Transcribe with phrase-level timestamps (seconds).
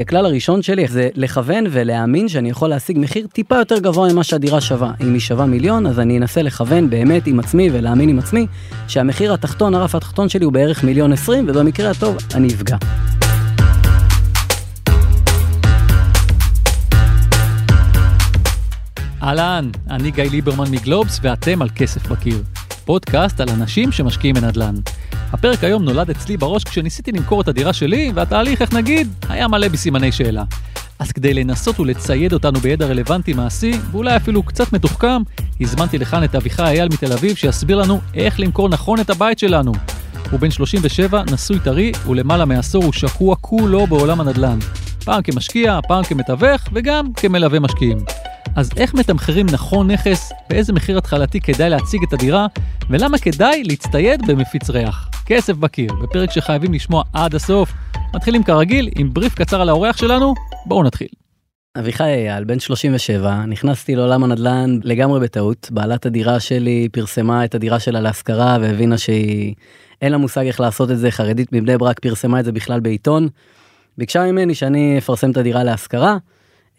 [0.00, 4.60] הכלל הראשון שלי זה לכוון ולהאמין שאני יכול להשיג מחיר טיפה יותר גבוה ממה שהדירה
[4.60, 4.92] שווה.
[5.00, 8.46] אם היא שווה מיליון, אז אני אנסה לכוון באמת עם עצמי ולהאמין עם עצמי
[8.88, 12.76] שהמחיר התחתון, הרף התחתון שלי הוא בערך מיליון עשרים, ובמקרה הטוב אני אפגע.
[19.22, 22.42] אהלן, אני גיא ליברמן מגלובס ואתם על כסף בקיר.
[22.88, 24.74] פודקאסט על אנשים שמשקיעים בנדל"ן.
[25.32, 29.68] הפרק היום נולד אצלי בראש כשניסיתי למכור את הדירה שלי, והתהליך, איך נגיד, היה מלא
[29.68, 30.44] בסימני שאלה.
[30.98, 35.22] אז כדי לנסות ולצייד אותנו בידע רלוונטי מעשי, ואולי אפילו קצת מתוחכם,
[35.60, 39.72] הזמנתי לכאן את אביחי אייל מתל אביב שיסביר לנו איך למכור נכון את הבית שלנו.
[40.30, 44.58] הוא בן 37, נשוי טרי, ולמעלה מעשור הוא שקוע כולו בעולם הנדל"ן.
[45.04, 47.98] פעם כמשקיע, פעם כמתווך, וגם כמלווה משקיעים.
[48.56, 52.46] אז איך מתמחרים נכון נכס, באיזה מחיר התחלתי כדאי להציג את הדירה,
[52.90, 55.10] ולמה כדאי להצטייד במפיץ ריח.
[55.26, 57.72] כסף בקיר, בפרק שחייבים לשמוע עד הסוף.
[58.14, 60.34] מתחילים כרגיל עם בריף קצר על האורח שלנו,
[60.66, 61.08] בואו נתחיל.
[61.78, 65.68] אביחי אייל, בן 37, נכנסתי לעולם הנדל"ן לגמרי בטעות.
[65.70, 69.54] בעלת הדירה שלי פרסמה את הדירה שלה להשכרה והבינה שהיא...
[70.02, 73.28] אין לה מושג איך לעשות את זה, חרדית מבני ברק פרסמה את זה בכלל בעיתון.
[73.98, 76.16] ביקשה ממני שאני אפרסם את הדירה להשכרה.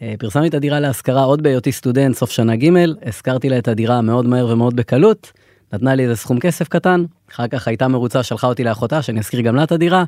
[0.02, 2.68] אה, פרסמתי את הדירה להשכרה עוד בהיותי סטודנט סוף שנה ג',
[3.06, 5.32] השכרתי לה את הדירה מאוד מהר ומאוד בקלות,
[5.72, 9.40] נתנה לי איזה סכום כסף קטן, אחר כך הייתה מרוצה, שלחה אותי לאחותה שאני אשכיר
[9.40, 10.04] גם לה את הדירה,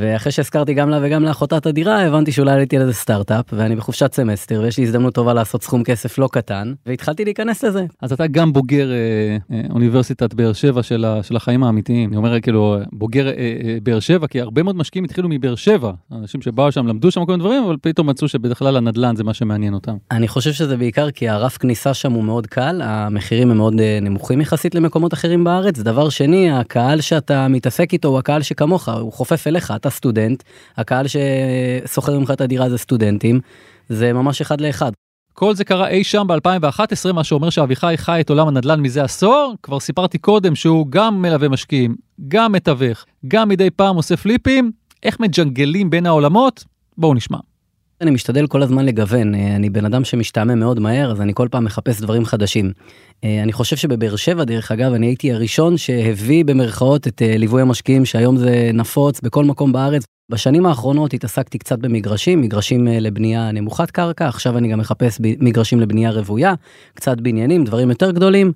[0.00, 3.76] ואחרי שהשכרתי גם לה וגם לאחותה את הדירה הבנתי שאולי עליתי על איזה סטארט-אפ ואני
[3.76, 7.86] בחופשת סמסטר ויש לי הזדמנות טובה לעשות סכום כסף לא קטן והתחלתי להיכנס לזה.
[8.02, 8.96] אז אתה גם בוגר אה,
[9.52, 13.78] אה, אוניברסיטת באר שבע של, ה, של החיים האמיתיים, אני אומר כאילו בוגר אה, אה,
[13.82, 17.32] באר שבע כי הרבה מאוד משקיעים התחילו מבאר שבע, אנשים שבאו שם למדו שם כל
[17.32, 19.96] מיני דברים אבל פתאום מצאו שבדרך כלל הנדל"ן זה מה שמעניין אותם.
[20.10, 23.98] אני חושב שזה בעיקר כי הרף כניסה שם הוא מאוד קל, המחירים הם מאוד אה,
[24.02, 29.12] נמוכים יחסית למקומות אחרים בארץ, דבר שני הקהל שאתה מתעסק איתו הוא הקהל שכמוך, הוא
[29.12, 30.42] חופף אליך, אתה סטודנט,
[30.76, 33.40] הקהל ששוכר ממך את הדירה זה סטודנטים,
[33.88, 34.92] זה ממש אחד לאחד.
[35.34, 39.54] כל זה קרה אי שם ב-2011, מה שאומר שאביחי חי את עולם הנדל"ן מזה עשור.
[39.62, 41.96] כבר סיפרתי קודם שהוא גם מלווה משקיעים,
[42.28, 44.72] גם מתווך, גם מדי פעם עושה פליפים.
[45.02, 46.64] איך מג'נגלים בין העולמות?
[46.98, 47.38] בואו נשמע.
[48.00, 51.64] אני משתדל כל הזמן לגוון, אני בן אדם שמשתעמם מאוד מהר, אז אני כל פעם
[51.64, 52.72] מחפש דברים חדשים.
[53.22, 58.04] אני חושב שבבאר שבע, דרך אגב, אני הייתי הראשון שהביא במרכאות את אה, ליווי המשקיעים,
[58.04, 60.04] שהיום זה נפוץ בכל מקום בארץ.
[60.30, 65.80] בשנים האחרונות התעסקתי קצת במגרשים, מגרשים אה, לבנייה נמוכת קרקע, עכשיו אני גם מחפש מגרשים
[65.80, 66.54] לבנייה רוויה,
[66.94, 68.52] קצת בניינים, דברים יותר גדולים.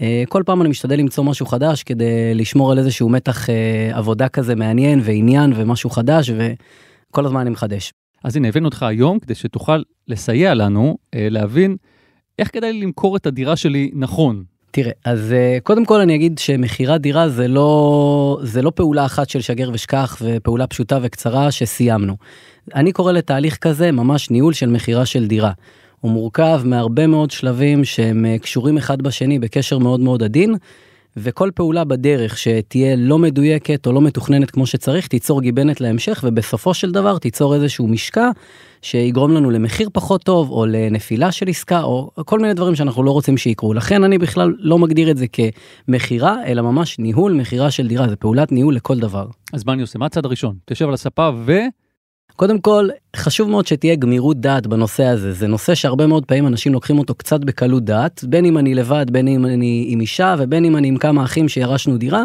[0.00, 3.46] אה, כל פעם אני משתדל למצוא משהו חדש כדי לשמור על איזשהו מתח
[3.92, 8.03] עבודה כזה מעניין ועניין ומשהו חדש, וכל הזמן אני מחדש.
[8.24, 11.76] אז הנה, הבאנו אותך היום כדי שתוכל לסייע לנו אה, להבין
[12.38, 14.44] איך כדאי לי למכור את הדירה שלי נכון.
[14.70, 19.28] תראה, אז אה, קודם כל אני אגיד שמכירת דירה זה לא, זה לא פעולה אחת
[19.28, 22.16] של שגר ושכח ופעולה פשוטה וקצרה שסיימנו.
[22.74, 25.52] אני קורא לתהליך כזה ממש ניהול של מכירה של דירה.
[26.00, 30.54] הוא מורכב מהרבה מאוד שלבים שהם אה, קשורים אחד בשני בקשר מאוד מאוד עדין.
[31.16, 36.74] וכל פעולה בדרך שתהיה לא מדויקת או לא מתוכננת כמו שצריך תיצור גיבנת להמשך ובסופו
[36.74, 38.30] של דבר תיצור איזשהו משקע
[38.82, 43.10] שיגרום לנו למחיר פחות טוב או לנפילה של עסקה או כל מיני דברים שאנחנו לא
[43.10, 43.74] רוצים שיקרו.
[43.74, 45.26] לכן אני בכלל לא מגדיר את זה
[45.88, 48.08] כמכירה אלא ממש ניהול מכירה של דירה.
[48.08, 49.26] זה פעולת ניהול לכל דבר.
[49.52, 49.98] אז מה אני עושה?
[49.98, 50.56] מה הצד הראשון?
[50.64, 51.58] תשב על הספה ו...
[52.36, 55.32] קודם כל, חשוב מאוד שתהיה גמירות דעת בנושא הזה.
[55.32, 59.06] זה נושא שהרבה מאוד פעמים אנשים לוקחים אותו קצת בקלות דעת, בין אם אני לבד,
[59.10, 62.24] בין אם אני עם אישה ובין אם אני עם כמה אחים שירשנו דירה,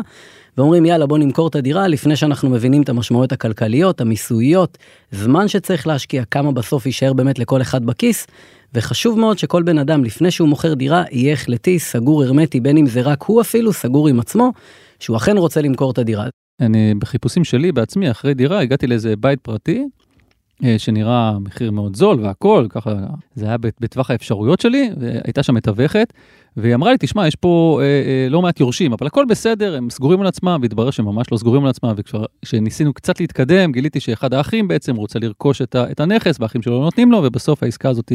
[0.57, 4.77] ואומרים יאללה בוא נמכור את הדירה לפני שאנחנו מבינים את המשמעויות הכלכליות, המיסויות,
[5.11, 8.27] זמן שצריך להשקיע, כמה בסוף יישאר באמת לכל אחד בכיס.
[8.73, 12.85] וחשוב מאוד שכל בן אדם לפני שהוא מוכר דירה יהיה החלטי, סגור הרמטי, בין אם
[12.85, 14.51] זה רק הוא אפילו, סגור עם עצמו,
[14.99, 16.25] שהוא אכן רוצה למכור את הדירה.
[16.61, 19.85] אני בחיפושים שלי בעצמי אחרי דירה הגעתי לאיזה בית פרטי
[20.63, 22.95] אה, שנראה מחיר מאוד זול והכל ככה
[23.35, 26.13] זה היה בטווח האפשרויות שלי והייתה שם מתווכת
[26.57, 29.89] והיא אמרה לי, תשמע, יש פה אה, אה, לא מעט יורשים, אבל הכל בסדר, הם
[29.89, 34.33] סגורים על עצמם, והתברר שהם ממש לא סגורים על עצמם, וכשניסינו קצת להתקדם, גיליתי שאחד
[34.33, 37.89] האחים בעצם רוצה לרכוש את, ה, את הנכס, והאחים שלו לא נותנים לו, ובסוף העסקה
[37.89, 38.11] הזאת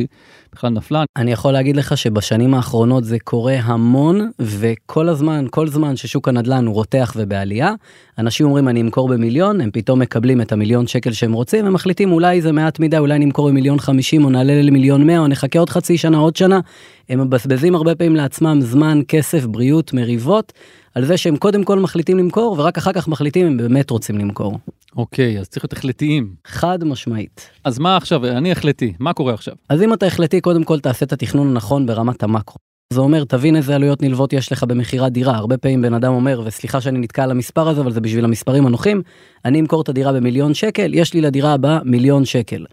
[0.52, 1.04] בכלל נפלה.
[1.16, 6.66] אני יכול להגיד לך שבשנים האחרונות זה קורה המון, וכל הזמן, כל זמן ששוק הנדל"ן
[6.66, 7.72] הוא רותח ובעלייה,
[8.18, 12.12] אנשים אומרים, אני אמכור במיליון, הם פתאום מקבלים את המיליון שקל שהם רוצים, הם מחליטים,
[12.12, 15.70] אולי זה מעט מדי, אולי נמכור במיליון חמישים, או נעלה למיליון מאה, או נחכה עוד
[15.70, 16.60] חצי שנה, עוד שנה.
[17.08, 20.52] הם מבזבזים הרבה פעמים לעצמם זמן, כסף, בריאות, מריבות,
[20.94, 24.58] על זה שהם קודם כל מחליטים למכור, ורק אחר כך מחליטים אם באמת רוצים למכור.
[24.96, 26.34] אוקיי, אז צריך להיות החלטיים.
[26.46, 27.50] חד משמעית.
[27.64, 29.54] אז מה עכשיו, אני החלטי, מה קורה עכשיו?
[29.68, 32.56] אז אם אתה החלטי, קודם כל תעשה את התכנון הנכון ברמת המקרו.
[32.92, 35.36] זה אומר, תבין איזה עלויות נלוות יש לך במכירת דירה.
[35.36, 38.66] הרבה פעמים בן אדם אומר, וסליחה שאני נתקע על המספר הזה, אבל זה בשביל המספרים
[38.66, 39.02] הנוחים,
[39.44, 42.64] אני אמכור את הדירה במיליון שקל, יש לי לדירה הבאה מיליון שקל.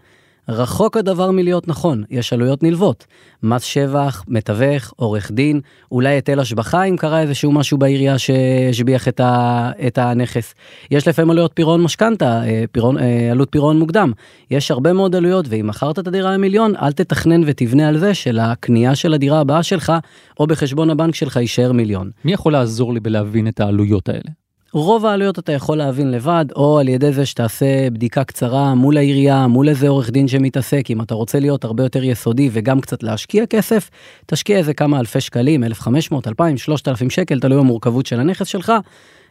[0.49, 3.05] רחוק הדבר מלהיות נכון, יש עלויות נלוות.
[3.43, 5.61] מס שבח, מתווך, עורך דין,
[5.91, 10.53] אולי היטל השבחה אם קרה איזשהו משהו בעירייה שהשביח את, ה, את הנכס.
[10.91, 14.11] יש לפעמים עלויות פירעון משכנתה, אה, פירעון, אה, עלות פירעון מוקדם.
[14.51, 18.95] יש הרבה מאוד עלויות, ואם מכרת את הדירה למיליון, אל תתכנן ותבנה על זה שלקנייה
[18.95, 19.93] של הדירה הבאה שלך,
[20.39, 22.11] או בחשבון הבנק שלך יישאר מיליון.
[22.25, 24.40] מי יכול לעזור לי בלהבין את העלויות האלה?
[24.73, 29.47] רוב העלויות אתה יכול להבין לבד, או על ידי זה שתעשה בדיקה קצרה מול העירייה,
[29.47, 33.45] מול איזה עורך דין שמתעסק, אם אתה רוצה להיות הרבה יותר יסודי וגם קצת להשקיע
[33.45, 33.89] כסף,
[34.25, 38.73] תשקיע איזה כמה אלפי שקלים, 1,500, 2,000, 3,000 שקל, תלוי במורכבות של הנכס שלך,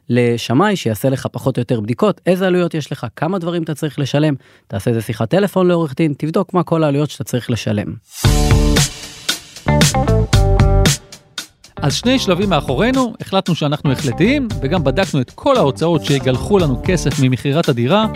[0.09, 3.99] לשמאי שיעשה לך פחות או יותר בדיקות, איזה עלויות יש לך, כמה דברים אתה צריך
[3.99, 4.35] לשלם,
[4.67, 7.95] תעשה איזה שיחת טלפון לעורך דין, תבדוק מה כל העלויות שאתה צריך לשלם.
[11.83, 17.11] אז שני שלבים מאחורינו, החלטנו שאנחנו החלטיים, וגם בדקנו את כל ההוצאות שיגלחו לנו כסף
[17.23, 18.07] ממכירת הדירה.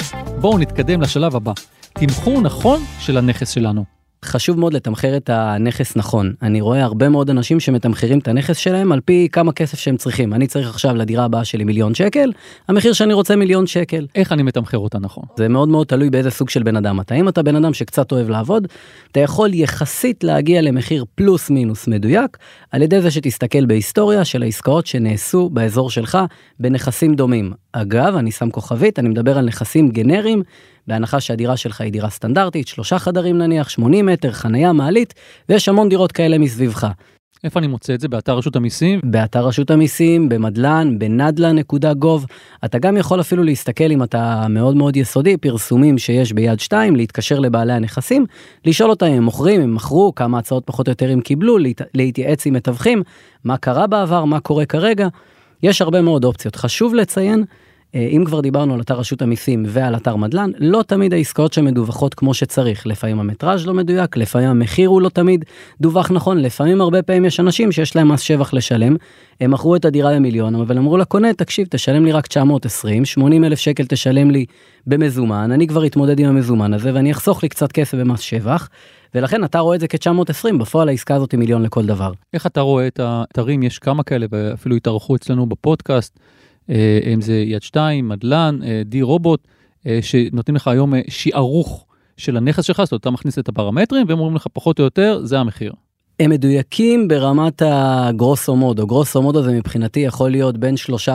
[0.40, 1.52] בואו נתקדם לשלב הבא.
[1.92, 3.84] תמחור נכון של הנכס שלנו.
[4.24, 6.34] חשוב מאוד לתמחר את הנכס נכון.
[6.42, 10.34] אני רואה הרבה מאוד אנשים שמתמחרים את הנכס שלהם על פי כמה כסף שהם צריכים.
[10.34, 12.32] אני צריך עכשיו לדירה הבאה שלי מיליון שקל,
[12.68, 14.06] המחיר שאני רוצה מיליון שקל.
[14.14, 15.24] איך אני מתמחר אותה נכון?
[15.36, 17.14] זה מאוד מאוד תלוי באיזה סוג של בן אדם אתה.
[17.14, 18.66] אם אתה בן אדם שקצת אוהב לעבוד,
[19.12, 22.36] אתה יכול יחסית להגיע למחיר פלוס מינוס מדויק,
[22.70, 26.18] על ידי זה שתסתכל בהיסטוריה של העסקאות שנעשו באזור שלך
[26.60, 27.52] בנכסים דומים.
[27.72, 30.42] אגב, אני שם כוכבית, אני מדבר על נכסים גנריים,
[30.86, 35.14] בהנחה שהדירה שלך היא דירה סטנדרטית, שלושה חדרים נניח, 80 מטר, חנייה, מעלית,
[35.48, 36.86] ויש המון דירות כאלה מסביבך.
[37.44, 38.08] איפה אני מוצא את זה?
[38.08, 39.00] באתר רשות המיסים?
[39.04, 42.26] באתר רשות המיסים, במדלן, בנדל"ן.gov.
[42.64, 47.38] אתה גם יכול אפילו להסתכל אם אתה מאוד מאוד יסודי, פרסומים שיש ביד 2, להתקשר
[47.38, 48.26] לבעלי הנכסים,
[48.64, 51.82] לשאול אותם אם הם מוכרים, אם מכרו, כמה הצעות פחות או יותר הם קיבלו, להת...
[51.94, 53.02] להתייעץ עם מתווכים,
[53.44, 55.08] מה קרה בעבר, מה קורה כרגע.
[55.62, 56.56] יש הרבה מאוד אופציות.
[56.56, 57.44] חשוב לציין
[57.94, 62.34] אם כבר דיברנו על אתר רשות המיסים ועל אתר מדלן, לא תמיד העסקאות שמדווחות כמו
[62.34, 62.86] שצריך.
[62.86, 65.44] לפעמים המטראז' לא מדויק, לפעמים המחיר הוא לא תמיד
[65.80, 68.96] דווח נכון, לפעמים הרבה פעמים יש אנשים שיש להם מס שבח לשלם,
[69.40, 73.58] הם מכרו את הדירה למיליון, אבל אמרו לקונה, תקשיב, תשלם לי רק 920, 80 אלף
[73.58, 74.44] שקל תשלם לי
[74.86, 78.68] במזומן, אני כבר אתמודד עם המזומן הזה ואני אחסוך לי קצת כסף במס שבח.
[79.14, 82.12] ולכן אתה רואה את זה כ-920, בפועל העסקה הזאת היא מיליון לכל דבר.
[82.32, 86.18] איך אתה רואה את האתרים, יש כמה כאלה, ואפילו התארחו אצלנו בפודקאסט.
[86.70, 89.40] אה, אם זה יד 2, מדלן, אה, די רובוט,
[89.86, 94.18] אה, שנותנים לך היום שיערוך של הנכס שלך, זאת אומרת, אתה מכניס את הפרמטרים והם
[94.18, 95.72] אומרים לך פחות או יותר, זה המחיר.
[96.20, 98.86] הם מדויקים ברמת הגרוסו מודו.
[98.86, 101.10] גרוסו מודו זה מבחינתי יכול להיות בין 3%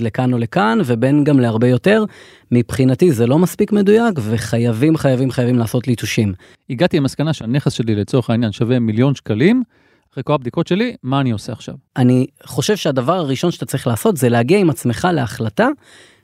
[0.00, 2.04] לכאן או לכאן ובין גם להרבה יותר.
[2.52, 6.32] מבחינתי זה לא מספיק מדויק וחייבים חייבים חייבים לעשות ליטושים.
[6.70, 9.62] הגעתי למסקנה שהנכס שלי לצורך העניין שווה מיליון שקלים.
[10.12, 11.74] אחרי כל הבדיקות שלי, מה אני עושה עכשיו?
[11.96, 15.68] אני חושב שהדבר הראשון שאתה צריך לעשות זה להגיע עם עצמך להחלטה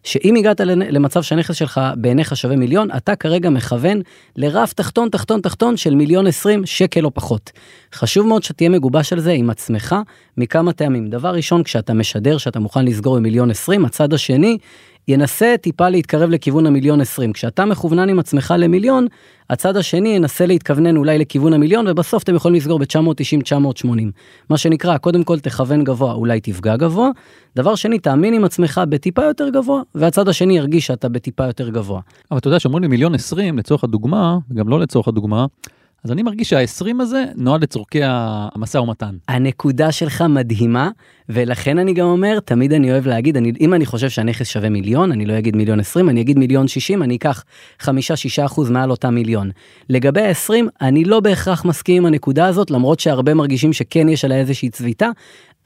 [0.04, 4.00] שאם הגעת למצב שהנכס שלך בעיניך שווה מיליון, אתה כרגע מכוון
[4.36, 7.50] לרף תחתון, תחתון, תחתון של מיליון עשרים שקל או פחות.
[7.94, 9.96] חשוב מאוד שתהיה מגובש על זה עם עצמך
[10.36, 11.10] מכמה טעמים.
[11.10, 14.58] דבר ראשון, כשאתה משדר שאתה מוכן לסגור במיליון עשרים, הצד השני
[15.08, 17.32] ינסה טיפה להתקרב לכיוון המיליון עשרים.
[17.32, 19.06] כשאתה מכוונן עם עצמך למיליון,
[19.50, 23.86] הצד השני ינסה להתכוונן אולי לכיוון המיליון, ובסוף אתם יכולים לסגור ב-990-980.
[24.50, 27.10] מה שנקרא, קודם כל תכוון גבוה, אולי תפגע גבוה.
[27.56, 32.00] דבר שני, תאמין עם עצמך בטיפה יותר גבוה, והצד השני ירגיש שאתה בטיפה יותר גבוה.
[32.30, 35.46] אבל אתה יודע שאומרים לי מיליון עשרים לצורך הדוגמה, וגם לא לצורך הדוגמה,
[36.04, 39.16] אז אני מרגיש שה-20 הזה נועד לצורכי המשא ומתן.
[39.28, 40.90] הנקודה שלך מדהימה,
[41.28, 45.12] ולכן אני גם אומר, תמיד אני אוהב להגיד, אני, אם אני חושב שהנכס שווה מיליון,
[45.12, 47.44] אני לא אגיד מיליון 20, אני אגיד מיליון 60, אני אקח
[47.82, 47.86] 5-6
[48.44, 49.50] אחוז מעל אותה מיליון.
[49.88, 54.38] לגבי ה-20, אני לא בהכרח מסכים עם הנקודה הזאת, למרות שהרבה מרגישים שכן יש עליה
[54.38, 55.10] איזושהי צביטה.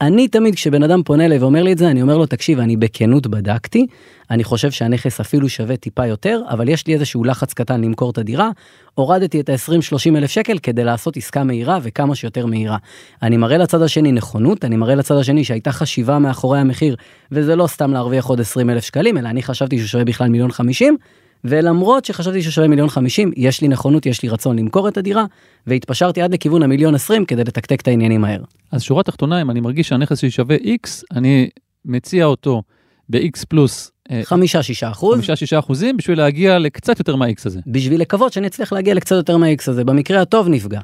[0.07, 2.77] אני תמיד כשבן אדם פונה אליי ואומר לי את זה, אני אומר לו, תקשיב, אני
[2.77, 3.87] בכנות בדקתי,
[4.31, 8.17] אני חושב שהנכס אפילו שווה טיפה יותר, אבל יש לי איזשהו לחץ קטן למכור את
[8.17, 8.49] הדירה,
[8.95, 12.77] הורדתי את ה-20-30 אלף שקל כדי לעשות עסקה מהירה וכמה שיותר מהירה.
[13.21, 16.95] אני מראה לצד השני נכונות, אני מראה לצד השני שהייתה חשיבה מאחורי המחיר,
[17.31, 20.51] וזה לא סתם להרוויח עוד 20 אלף שקלים, אלא אני חשבתי שהוא שווה בכלל מיליון
[20.51, 20.97] חמישים,
[21.45, 25.25] ולמרות שחשבתי שהוא שווה מיליון חמישים, יש לי נכונות, יש לי רצון למכור את הדירה,
[25.67, 28.41] והתפשרתי עד לכיוון המיליון עשרים כדי לתקתק את העניינים מהר.
[28.71, 31.49] אז שורה תחתונה, אם אני מרגיש שהנכס שלי שווה X, אני
[31.85, 32.63] מציע אותו
[33.09, 35.15] ב-X פלוס אה, חמישה שישה אחוז.
[35.15, 37.59] חמישה שישה אחוזים בשביל להגיע לקצת יותר מה-X הזה.
[37.67, 40.79] בשביל לקוות שאני אצליח להגיע לקצת יותר מה-X הזה, במקרה הטוב נפגע.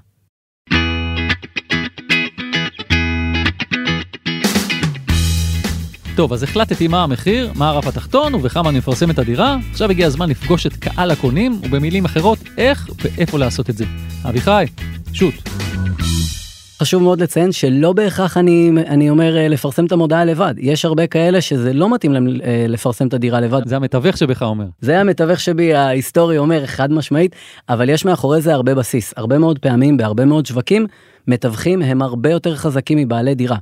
[6.20, 9.58] טוב, אז החלטתי מה המחיר, מה הרף התחתון ובכמה אני מפרסם את הדירה.
[9.72, 13.86] עכשיו הגיע הזמן לפגוש את קהל הקונים, ובמילים אחרות, איך ואיפה לעשות את זה.
[14.30, 14.66] אביחי,
[15.14, 15.34] שוט.
[16.82, 20.54] חשוב מאוד לציין שלא בהכרח אני, אני אומר אה, לפרסם את המודעה לבד.
[20.58, 23.62] יש הרבה כאלה שזה לא מתאים להם אה, לפרסם את הדירה לבד.
[23.66, 24.66] זה המתווך שבך אומר.
[24.82, 27.36] זה המתווך שבי ההיסטורי אומר חד משמעית,
[27.70, 29.14] אבל יש מאחורי זה הרבה בסיס.
[29.18, 30.88] הרבה מאוד פעמים בהרבה מאוד שווקים,
[31.28, 33.58] מתווכים הם הרבה יותר חזקים מבעלי דירה.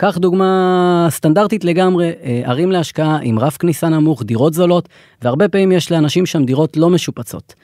[0.00, 4.88] קח דוגמה סטנדרטית לגמרי, אה, ערים להשקעה עם רף כניסה נמוך, דירות זולות,
[5.22, 7.54] והרבה פעמים יש לאנשים שם דירות לא משופצות.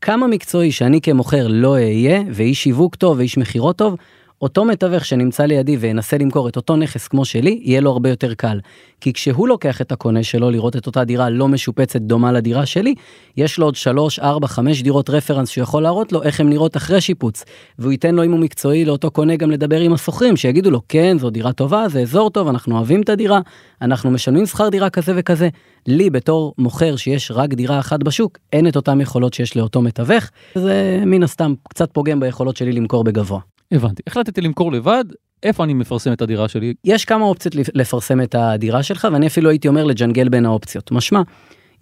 [0.00, 3.96] כמה מקצועי שאני כמוכר לא אהיה, ואיש שיווק טוב ואיש מכירות טוב,
[4.42, 8.34] אותו מתווך שנמצא לידי וינסה למכור את אותו נכס כמו שלי, יהיה לו הרבה יותר
[8.34, 8.60] קל.
[9.00, 12.94] כי כשהוא לוקח את הקונה שלו לראות את אותה דירה לא משופצת דומה לדירה שלי,
[13.36, 16.76] יש לו עוד 3, 4, 5 דירות רפרנס שהוא יכול להראות לו איך הן נראות
[16.76, 17.44] אחרי שיפוץ.
[17.78, 21.18] והוא ייתן לו אם הוא מקצועי לאותו קונה גם לדבר עם השוכרים שיגידו לו כן
[21.18, 23.40] זו דירה טובה זה אזור טוב אנחנו אוהבים את הדירה
[23.82, 25.48] אנחנו משלמים שכר דירה כזה וכזה.
[25.86, 30.30] לי בתור מוכר שיש רק דירה אחת בשוק אין את אותם יכולות שיש לאותו מתווך
[30.54, 33.53] זה מן הסתם קצת פוגם ביכולות שלי למכור בגבוה.
[33.74, 34.02] הבנתי.
[34.06, 35.04] החלטתי למכור לבד,
[35.42, 36.74] איפה אני מפרסם את הדירה שלי?
[36.84, 40.92] יש כמה אופציות לפרסם את הדירה שלך ואני אפילו הייתי אומר לג'נגל בין האופציות.
[40.92, 41.22] משמע,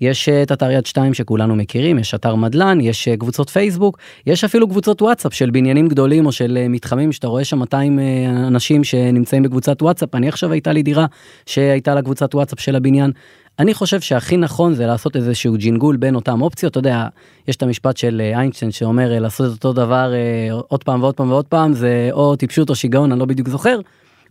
[0.02, 3.98] יש אה, את אתר יד 2 שכולנו מכירים, יש אתר מדלן, יש אה, קבוצות פייסבוק,
[4.26, 7.98] יש אפילו קבוצות וואטסאפ של בניינים גדולים או של אה, מתחמים שאתה רואה שם 200
[8.46, 10.14] אנשים שנמצאים בקבוצת וואטסאפ.
[10.14, 11.06] אני עכשיו הייתה לי דירה
[11.46, 13.12] שהייתה לה קבוצת וואטסאפ של הבניין.
[13.58, 17.06] אני חושב שהכי נכון זה לעשות איזשהו ג'ינגול בין אותם אופציות, אתה יודע,
[17.48, 20.12] יש את המשפט של איינשטיין שאומר לעשות את אותו דבר
[20.68, 23.80] עוד פעם ועוד פעם ועוד פעם, זה או טיפשות או שיגעון, אני לא בדיוק זוכר.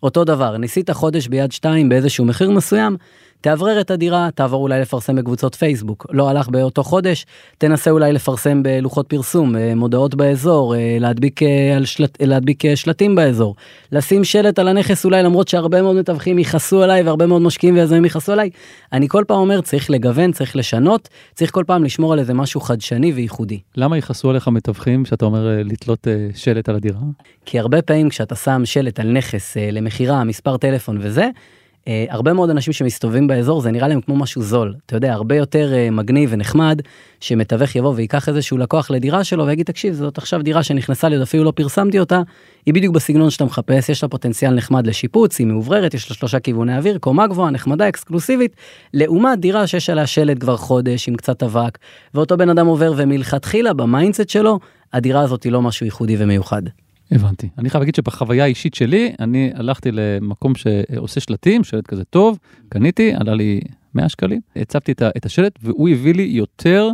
[0.03, 2.97] אותו דבר, ניסית חודש ביד 2 באיזשהו מחיר מסוים,
[3.41, 6.05] תאוורר את הדירה, תעבור אולי לפרסם בקבוצות פייסבוק.
[6.11, 7.25] לא הלך באותו חודש,
[7.57, 13.55] תנסה אולי לפרסם בלוחות פרסום, אה, מודעות באזור, אה, להדביק, אה, שלט, להדביק שלטים באזור.
[13.91, 18.05] לשים שלט על הנכס אולי למרות שהרבה מאוד מתווכים יכעסו עליי והרבה מאוד משקיעים ויזמים
[18.05, 18.49] יכעסו עליי.
[18.93, 22.61] אני כל פעם אומר צריך לגוון, צריך לשנות, צריך כל פעם לשמור על איזה משהו
[22.61, 23.59] חדשני וייחודי.
[23.75, 26.99] למה יכעסו עליך מתווכים שאתה אומר לתלות שלט על הדירה?
[27.45, 31.29] כי הרבה פעמים כשאתה שם שלט על נכס למכירה, מספר טלפון וזה,
[31.81, 35.35] Uh, הרבה מאוד אנשים שמסתובבים באזור זה נראה להם כמו משהו זול אתה יודע הרבה
[35.35, 36.81] יותר uh, מגניב ונחמד
[37.19, 41.43] שמתווך יבוא ויקח איזשהו לקוח לדירה שלו ויגיד תקשיב זאת עכשיו דירה שנכנסה לי אפילו
[41.43, 42.21] לא פרסמתי אותה
[42.65, 46.39] היא בדיוק בסגנון שאתה מחפש יש לה פוטנציאל נחמד לשיפוץ היא מאווררת יש לה שלושה
[46.39, 48.55] כיווני אוויר קומה גבוהה נחמדה אקסקלוסיבית
[48.93, 51.77] לעומת דירה שיש עליה שלט כבר חודש עם קצת אבק
[52.13, 54.59] ואותו בן אדם עובר ומלכתחילה ב mindset שלו
[54.93, 56.61] הדירה הזאת היא לא משהו ייחודי ומיוחד.
[57.11, 57.49] הבנתי.
[57.57, 62.37] אני חייב להגיד שבחוויה האישית שלי, אני הלכתי למקום שעושה שלטים, שלט כזה טוב,
[62.69, 63.61] קניתי, עלה לי
[63.95, 66.89] 100 שקלים, הצבתי את השלט והוא הביא לי יותר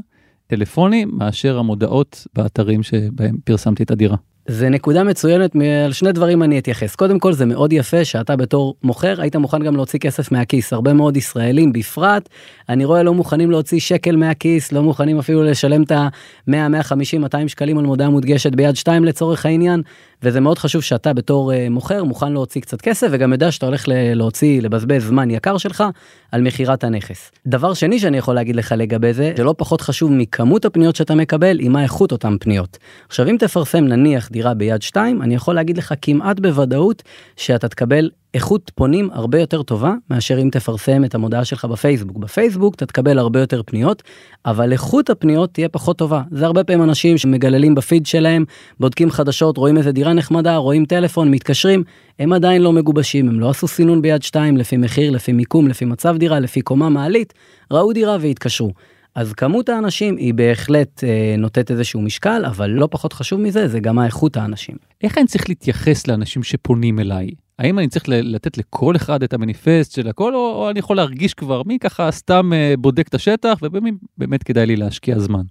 [0.48, 4.18] טלפונים מאשר המודעות באתרים שבהם פרסמתי את הדירה.
[4.48, 5.56] זה נקודה מצוינת
[5.86, 9.64] על שני דברים אני אתייחס קודם כל זה מאוד יפה שאתה בתור מוכר היית מוכן
[9.64, 12.30] גם להוציא כסף מהכיס הרבה מאוד ישראלים בפרט
[12.70, 17.48] אני רואה לא מוכנים להוציא שקל מהכיס לא מוכנים אפילו לשלם את ה-100 150 200
[17.48, 19.82] שקלים על מודעה מודגשת ביד 2 לצורך העניין
[20.24, 23.84] וזה מאוד חשוב שאתה בתור uh, מוכר מוכן להוציא קצת כסף וגם יודע שאתה הולך
[23.88, 25.84] להוציא לבזבז זמן יקר שלך
[26.32, 27.32] על מכירת הנכס.
[27.48, 31.58] דבר שני שאני יכול להגיד לך לגבי זה שלא פחות חשוב מכמות הפניות שאתה מקבל
[31.60, 32.78] עם מה איכות אותן פניות.
[33.08, 37.04] עכשיו אם תפרסם נניח דירה ביד 2 אני יכול להגיד לך כמעט בוודאות
[37.36, 42.18] שאתה תקבל איכות פונים הרבה יותר טובה מאשר אם תפרסם את המודעה שלך בפייסבוק.
[42.18, 44.04] בפייסבוק אתה תקבל הרבה יותר פניות,
[44.46, 46.22] אבל איכות הפניות תהיה פחות טובה.
[46.32, 48.46] זה הרבה פעמים אנשים שמגללים בפיד שלהם,
[48.80, 51.84] בודקים חדשות, רואים איזה דירה נחמדה, רואים טלפון, מתקשרים,
[52.20, 55.86] הם עדיין לא מגובשים, הם לא עשו סינון ביד 2 לפי מחיר, לפי מיקום, לפי
[55.86, 57.34] מצב דירה, לפי קומה מעלית,
[57.72, 58.72] ראו דירה והתקשרו.
[59.16, 63.80] אז כמות האנשים היא בהחלט אה, נותנת איזשהו משקל, אבל לא פחות חשוב מזה, זה
[63.80, 64.76] גם האיכות האנשים.
[65.04, 67.47] איך אני צריך להתייחס לאנשים שפונים אליי?
[67.60, 71.34] האם אני צריך לתת לכל אחד את המניפסט של הכל, או, או אני יכול להרגיש
[71.34, 75.42] כבר מי ככה סתם אה, בודק את השטח, ובאמת כדאי לי להשקיע זמן.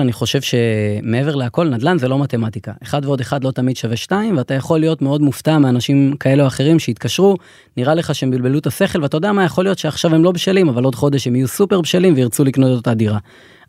[0.00, 2.72] אני חושב שמעבר להכל נדל"ן זה לא מתמטיקה.
[2.82, 6.48] אחד ועוד אחד לא תמיד שווה שתיים, ואתה יכול להיות מאוד מופתע מאנשים כאלה או
[6.48, 7.36] אחרים שהתקשרו,
[7.76, 10.68] נראה לך שהם בלבלו את השכל, ואתה יודע מה יכול להיות שעכשיו הם לא בשלים,
[10.68, 13.18] אבל עוד חודש הם יהיו סופר בשלים וירצו לקנות את אותה דירה.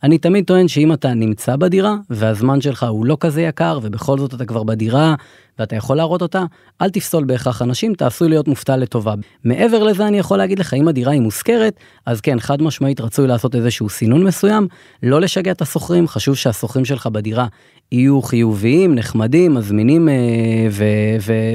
[0.04, 4.34] אני תמיד טוען שאם אתה נמצא בדירה והזמן שלך הוא לא כזה יקר ובכל זאת
[4.34, 5.16] אתה כבר בדירה
[5.60, 6.44] ואתה יכול להראות אותה,
[6.82, 9.14] אל תפסול בהכרח אנשים, תעשו להיות מופתע לטובה.
[9.44, 13.28] מעבר לזה אני יכול להגיד לך, אם הדירה היא מושכרת, אז כן, חד משמעית רצוי
[13.28, 14.68] לעשות איזשהו סינון מסוים,
[15.04, 17.48] לא לשגע את השוכרים, חשוב שהשוכרים שלך בדירה
[17.92, 20.14] יהיו חיוביים, נחמדים, מזמינים אה,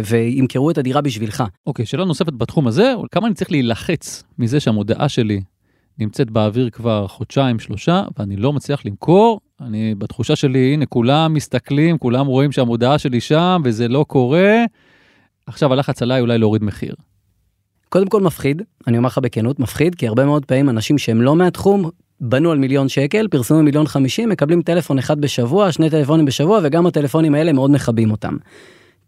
[0.05, 1.45] וימכרו את הדירה בשבילך.
[1.67, 5.41] אוקיי, שאלה נוספת בתחום הזה, כמה אני צריך להילחץ מזה שהמודעה שלי
[5.99, 9.41] נמצאת באוויר כבר חודשיים, שלושה, ואני לא מצליח למכור.
[9.61, 14.65] אני, בתחושה שלי, הנה, כולם מסתכלים, כולם רואים שהמודעה שלי שם, וזה לא קורה.
[15.47, 16.95] עכשיו הלחץ עליי אולי להוריד מחיר.
[17.89, 21.37] קודם כל מפחיד, אני אומר לך בכנות, מפחיד, כי הרבה מאוד פעמים אנשים שהם לא
[21.37, 21.91] מהתחום,
[22.21, 26.87] בנו על מיליון שקל, פרסמו מיליון חמישים, מקבלים טלפון אחד בשבוע, שני טלפונים בשבוע, וגם
[26.87, 28.37] הטלפונים האלה מאוד מכבים אותם.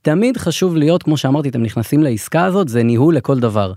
[0.03, 3.73] תמיד חשוב להיות, כמו שאמרתי, אתם נכנסים לעסקה הזאת, זה ניהול לכל דבר.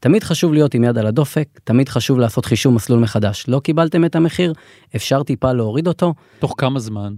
[0.00, 3.44] תמיד חשוב להיות עם יד על הדופק, תמיד חשוב לעשות חישוב מסלול מחדש.
[3.48, 4.52] לא קיבלתם את המחיר,
[4.96, 6.14] אפשר טיפה להוריד אותו.
[6.38, 7.14] תוך כמה זמן?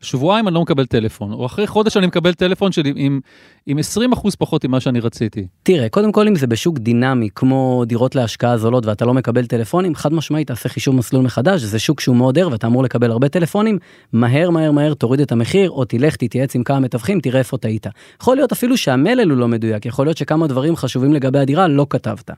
[0.00, 3.20] שבועיים אני לא מקבל טלפון, או אחרי חודש אני מקבל טלפון שלי עם,
[3.66, 5.46] עם 20 אחוז פחות ממה שאני רציתי.
[5.62, 9.94] תראה, קודם כל אם זה בשוק דינמי כמו דירות להשקעה זולות ואתה לא מקבל טלפונים,
[9.94, 13.28] חד משמעית תעשה חישוב מסלול מחדש, זה שוק שהוא מאוד ער ואתה אמור לקבל הרבה
[13.28, 13.78] טלפונים,
[14.12, 17.86] מהר מהר מהר תוריד את המחיר, או תלך תתייעץ עם כמה מתווכים, תראה איפה טעית.
[18.20, 21.86] יכול להיות אפילו שהמלל הוא לא מדויק, יכול להיות שכמה דברים חשובים לגבי הדירה לא
[21.90, 22.30] כתבת.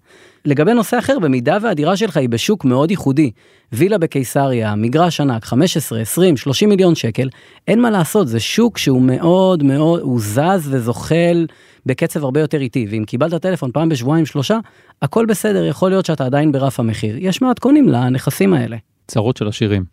[0.45, 3.31] לגבי נושא אחר, במידה והדירה שלך היא בשוק מאוד ייחודי,
[3.73, 7.29] וילה בקיסריה, מגרש ענק, 15, 20, 30 מיליון שקל,
[7.69, 10.69] אין מה לעשות, זה שוק שהוא מאוד מאוד, הוא זז
[11.17, 11.47] וזוחל
[11.87, 14.59] בקצב הרבה יותר איטי, ואם קיבלת טלפון פעם בשבועיים שלושה,
[15.03, 17.17] הכל בסדר, יכול להיות שאתה עדיין ברף המחיר.
[17.19, 18.77] יש מעט קונים לנכסים האלה.
[19.07, 19.85] צרות של עשירים.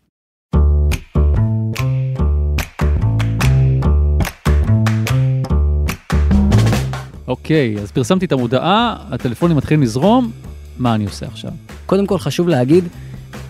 [7.28, 10.32] אוקיי, אז פרסמתי את המודעה, הטלפונים מתחילים לזרום,
[10.78, 11.52] מה אני עושה עכשיו?
[11.86, 12.84] קודם כל חשוב להגיד,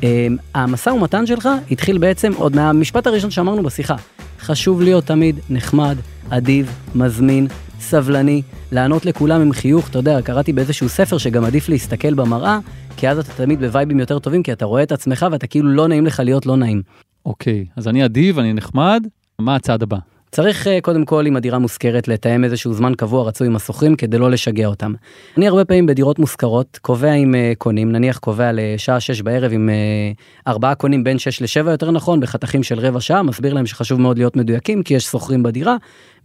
[0.04, 3.96] אמ, המשא ומתן שלך התחיל בעצם עוד מהמשפט הראשון שאמרנו בשיחה.
[4.40, 5.98] חשוב להיות תמיד נחמד,
[6.30, 7.48] אדיב, מזמין,
[7.84, 12.60] סבלני, לענות לכולם עם חיוך, אתה יודע, קראתי באיזשהו ספר שגם עדיף להסתכל במראה,
[12.98, 15.88] כי אז אתה תמיד בווייבים יותר טובים, כי אתה רואה את עצמך ואתה כאילו לא
[15.88, 16.82] נעים לך להיות לא נעים.
[17.26, 19.08] אוקיי, אז אני אדיב, אני נחמד,
[19.40, 19.98] מה הצעד הבא?
[20.34, 24.18] צריך אה, קודם כל אם הדירה מושכרת לתאם איזשהו זמן קבוע רצוי עם השוכרים כדי
[24.18, 24.94] לא לשגע אותם.
[25.38, 29.70] אני הרבה פעמים בדירות מושכרות קובע עם אה, קונים נניח קובע לשעה 6 בערב עם
[29.70, 30.12] אה,
[30.48, 34.18] ארבעה קונים בין 6 ל-7 יותר נכון בחתכים של רבע שעה מסביר להם שחשוב מאוד
[34.18, 35.76] להיות מדויקים כי יש שוכרים בדירה.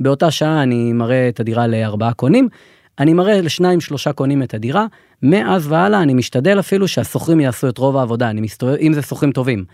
[0.00, 2.48] באותה שעה אני מראה את הדירה לארבעה קונים.
[2.98, 4.86] אני מראה לשניים שלושה קונים את הדירה
[5.22, 9.32] מאז והלאה אני משתדל אפילו שהשוכרים יעשו את רוב העבודה אני מסתובב אם זה שוכרים
[9.32, 9.64] טובים.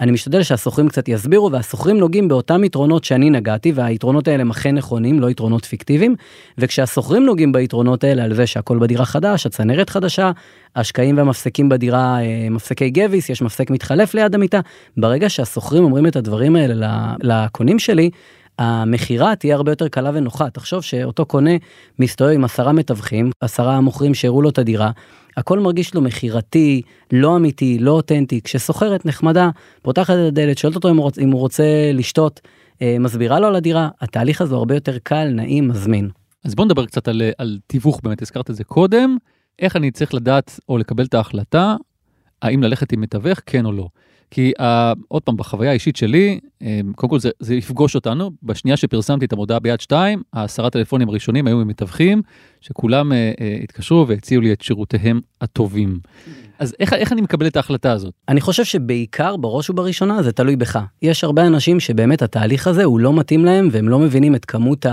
[0.00, 4.74] אני משתדל שהשוכרים קצת יסבירו והשוכרים נוגעים באותם יתרונות שאני נגעתי והיתרונות האלה הם אכן
[4.74, 6.14] נכונים לא יתרונות פיקטיביים.
[6.58, 10.30] וכשהשוכרים נוגעים ביתרונות האלה על זה שהכל בדירה חדש הצנרת חדשה
[10.76, 14.60] השקעים והמפסקים בדירה אה, מפסקי גביס יש מפסק מתחלף ליד המיטה
[14.96, 18.10] ברגע שהשוכרים אומרים את הדברים האלה לקונים שלי
[18.58, 21.50] המכירה תהיה הרבה יותר קלה ונוחה תחשוב שאותו קונה
[21.98, 24.90] מסתובב עם עשרה מתווכים עשרה מוכרים שהראו לו את הדירה
[25.36, 28.40] הכל מרגיש לו מכירתי, לא אמיתי, לא אותנטי.
[28.40, 29.50] כשסוחרת נחמדה
[29.82, 31.64] פותחת את הדלת, שואלת אותו אם הוא רוצה, אם הוא רוצה
[31.94, 32.40] לשתות,
[32.82, 36.10] אה, מסבירה לו על הדירה, התהליך הזה הרבה יותר קל, נעים, מזמין.
[36.44, 39.16] אז בוא נדבר קצת על, על תיווך, באמת הזכרת את זה קודם,
[39.58, 41.76] איך אני צריך לדעת או לקבל את ההחלטה,
[42.42, 43.88] האם ללכת עם מתווך, כן או לא.
[44.30, 44.62] כי uh,
[45.08, 48.30] עוד פעם, בחוויה האישית שלי, um, קודם כל זה, זה יפגוש אותנו.
[48.42, 52.22] בשנייה שפרסמתי את המודעה ביד 2, העשרה טלפונים הראשונים היו ממתווכים,
[52.60, 55.98] שכולם uh, uh, התקשרו והציעו לי את שירותיהם הטובים.
[56.58, 58.14] אז איך, איך אני מקבל את ההחלטה הזאת?
[58.28, 60.78] אני חושב שבעיקר, בראש ובראשונה, זה תלוי בך.
[61.02, 64.86] יש הרבה אנשים שבאמת התהליך הזה הוא לא מתאים להם, והם לא מבינים את כמות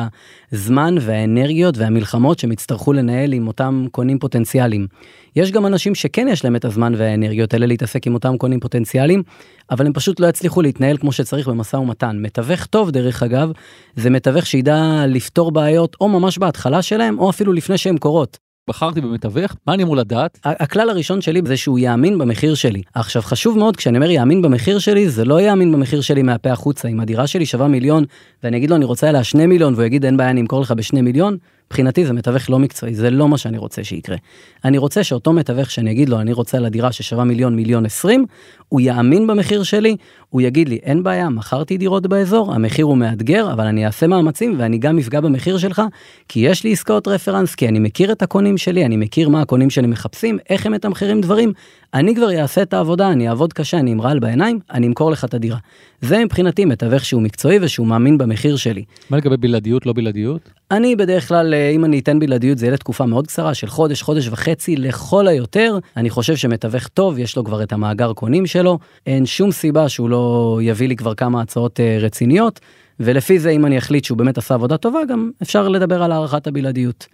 [0.52, 4.88] הזמן והאנרגיות והמלחמות שהם יצטרכו לנהל עם אותם קונים פוטנציאליים.
[5.36, 9.23] יש גם אנשים שכן יש להם את הזמן והאנרגיות האלה להתעסק עם אותם קונים פוטנציאליים,
[9.71, 12.17] אבל הם פשוט לא יצליחו להתנהל כמו שצריך במשא ומתן.
[12.21, 13.52] מתווך טוב, דרך אגב,
[13.95, 18.53] זה מתווך שידע לפתור בעיות או ממש בהתחלה שלהם, או אפילו לפני שהן קורות.
[18.67, 20.39] בחרתי במתווך, מה אני אמור לדעת?
[20.43, 22.82] הכלל הראשון שלי זה שהוא יאמין במחיר שלי.
[22.93, 26.88] עכשיו חשוב מאוד כשאני אומר יאמין במחיר שלי זה לא יאמין במחיר שלי מהפה החוצה
[26.88, 28.06] אם הדירה שלי שווה מיליון
[28.43, 30.71] ואני אגיד לו אני רוצה עליה שני מיליון והוא יגיד אין בעיה אני אמכור לך
[30.71, 34.17] בשני מיליון מבחינתי זה מתווך לא מקצועי, זה לא מה שאני רוצה שיקרה.
[34.65, 38.26] אני רוצה שאותו מתווך שאני אגיד לו, אני רוצה על הדירה ששווה מיליון, מיליון עשרים,
[38.69, 39.95] הוא יאמין במחיר שלי,
[40.30, 44.56] הוא יגיד לי, אין בעיה, מכרתי דירות באזור, המחיר הוא מאתגר, אבל אני אעשה מאמצים
[44.58, 45.82] ואני גם אפגע במחיר שלך,
[46.28, 49.69] כי יש לי עסקאות רפרנס, כי אני מכיר את הקונים שלי, אני מכיר מה הקונים
[49.69, 51.54] שלי מחפשים, איך הם מתמחרים דברים,
[51.93, 55.34] אני כבר אעשה את העבודה, אני אעבוד קשה, אני אמרל בעיניים, אני אמכור לך את
[55.34, 55.58] הדירה.
[56.02, 58.84] זה מבחינתי מתווך שהוא מקצועי ושהוא מאמין במחיר שלי.
[59.10, 60.49] מה לגבי בלעדיות, לא בלעדיות?
[60.74, 64.02] אני בדרך כלל, אה, אם אני אתן בלעדיות, זה יהיה לתקופה מאוד קצרה של חודש,
[64.02, 65.78] חודש וחצי לכל היותר.
[65.98, 70.10] אני חושב שמתווך טוב, יש לו כבר את המאגר קונים שלו, אין שום סיבה שהוא
[70.10, 72.60] לא יביא לי כבר כמה הצעות אה, רציניות,
[73.00, 76.48] ולפי זה, אם אני אחליט שהוא באמת עשה עבודה טובה, גם אפשר לדבר על הארכת
[76.48, 77.08] הבלעדיות.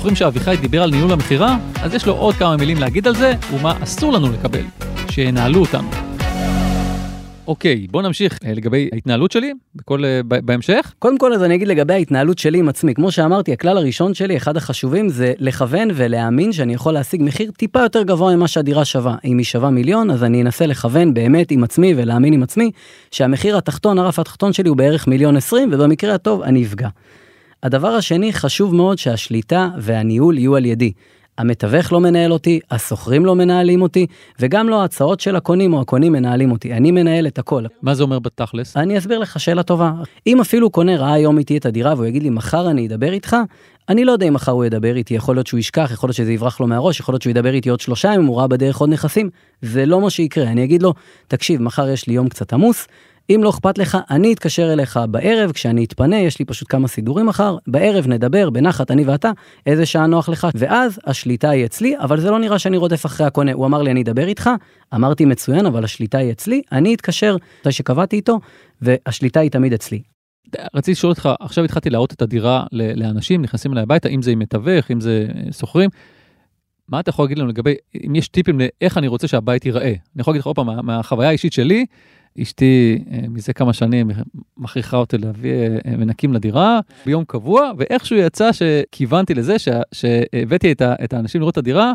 [0.00, 1.56] זוכרים שאביחי דיבר על ניהול המכירה?
[1.82, 4.62] אז יש לו עוד כמה מילים להגיד על זה, ומה אסור לנו לקבל.
[5.10, 5.88] שינהלו אותנו.
[7.46, 10.94] אוקיי, בוא נמשיך אה, לגבי ההתנהלות שלי בכל, אה, בהמשך.
[10.98, 12.94] קודם כל אז אני אגיד לגבי ההתנהלות שלי עם עצמי.
[12.94, 17.80] כמו שאמרתי, הכלל הראשון שלי, אחד החשובים, זה לכוון ולהאמין שאני יכול להשיג מחיר טיפה
[17.80, 19.16] יותר גבוה ממה שהדירה שווה.
[19.24, 22.70] אם היא שווה מיליון, אז אני אנסה לכוון באמת עם עצמי ולהאמין עם עצמי
[23.10, 26.88] שהמחיר התחתון, הרף התחתון שלי הוא בערך מיליון עשרים, ובמקרה הטוב אני אפגע.
[27.62, 30.92] הדבר השני, חשוב מאוד שהשליטה והניהול יהיו על ידי.
[31.38, 34.06] המתווך לא מנהל אותי, השוכרים לא מנהלים אותי,
[34.40, 37.64] וגם לא ההצעות של הקונים או הקונים מנהלים אותי, אני מנהל את הכל.
[37.82, 38.76] מה זה אומר בתכלס?
[38.76, 39.92] אני אסביר לך שאלה טובה.
[40.26, 43.36] אם אפילו קונה ראה היום איתי את הדירה והוא יגיד לי מחר אני אדבר איתך,
[43.88, 46.32] אני לא יודע אם מחר הוא ידבר איתי, יכול להיות שהוא ישכח, יכול להיות שזה
[46.32, 48.90] יברח לו מהראש, יכול להיות שהוא ידבר איתי עוד שלושה ימים, הוא ראה בדרך עוד
[48.90, 49.30] נכסים,
[49.62, 50.94] זה לא מה שיקרה, אני אגיד לו,
[51.28, 52.86] תקשיב, מחר יש לי יום קצת עמוס,
[53.30, 57.26] אם לא אכפת לך, אני אתקשר אליך בערב, כשאני אתפנה, יש לי פשוט כמה סידורים
[57.26, 59.30] מחר, בערב נדבר בנחת, אני ואתה,
[59.66, 63.26] איזה שעה נוח לך, ואז השליטה היא אצלי, אבל זה לא נראה שאני רודף אחרי
[63.26, 63.52] הקונה.
[63.52, 64.50] הוא אמר לי, אני אדבר איתך,
[64.94, 68.40] אמרתי מצוין, אבל השליטה היא אצלי, אני אתקשר מתי שקבעתי איתו,
[68.82, 70.02] והשליטה היא תמיד אצלי.
[70.74, 74.38] רציתי לשאול אותך, עכשיו התחלתי להראות את הדירה לאנשים, נכנסים אליי הביתה, אם זה עם
[74.38, 75.90] מתווך, אם זה שוכרים.
[76.88, 77.74] מה אתה יכול להגיד לנו לגבי,
[78.06, 79.88] אם יש טיפים לאיך אני רוצה שהבית ייראה?
[79.88, 81.86] אני יכול להגיד לך עוד פעם, מהחוויה האישית שלי,
[82.42, 84.10] אשתי אה, מזה כמה שנים
[84.56, 89.56] מכריחה אותי להביא אה, מנקים לדירה ביום קבוע, ואיכשהו יצא שכיוונתי לזה
[89.92, 91.92] שהבאתי את האנשים לראות את הדירה,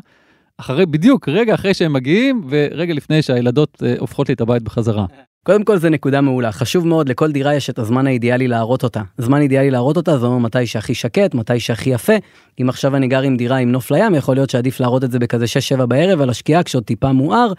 [0.57, 5.05] אחרי, בדיוק רגע אחרי שהם מגיעים, ורגע לפני שהילדות אה, הופכות לי את הבית בחזרה.
[5.45, 9.01] קודם כל זה נקודה מעולה, חשוב מאוד, לכל דירה יש את הזמן האידיאלי להראות אותה.
[9.17, 12.13] זמן אידיאלי להראות אותה זה אומר מתי שהכי שקט, מתי שהכי יפה.
[12.61, 15.19] אם עכשיו אני גר עם דירה עם נוף לים, יכול להיות שעדיף להראות את זה
[15.19, 15.45] בכזה
[15.79, 17.53] 6-7 בערב על השקיעה כשעוד טיפה מואר.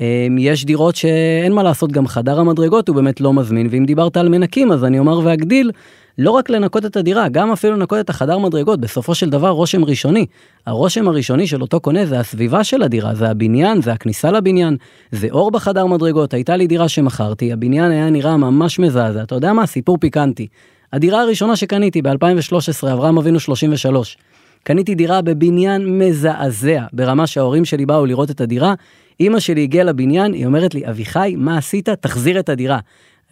[0.00, 0.04] אמ,
[0.38, 4.28] יש דירות שאין מה לעשות, גם חדר המדרגות הוא באמת לא מזמין, ואם דיברת על
[4.28, 5.70] מנקים אז אני אומר ואגדיל.
[6.18, 9.84] לא רק לנקות את הדירה, גם אפילו לנקות את החדר מדרגות, בסופו של דבר רושם
[9.84, 10.26] ראשוני.
[10.66, 14.76] הרושם הראשוני של אותו קונה זה הסביבה של הדירה, זה הבניין, זה הכניסה לבניין,
[15.12, 19.52] זה אור בחדר מדרגות, הייתה לי דירה שמכרתי, הבניין היה נראה ממש מזעזע, אתה יודע
[19.52, 19.66] מה?
[19.66, 20.46] סיפור פיקנטי.
[20.92, 24.16] הדירה הראשונה שקניתי ב-2013, אברהם אבינו 33.
[24.64, 28.74] קניתי דירה בבניין מזעזע, ברמה שההורים שלי באו לראות את הדירה.
[29.20, 31.88] אמא שלי הגיעה לבניין, היא אומרת לי, אביחי, מה עשית?
[31.88, 32.78] תחזיר את הדירה.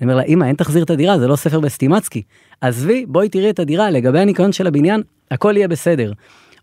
[0.01, 2.23] אני אומר לה, אמא, אין תחזיר את הדירה, זה לא ספר בסטימצקי.
[2.61, 6.13] עזבי, בואי תראי את הדירה, לגבי הניקיון של הבניין, הכל יהיה בסדר.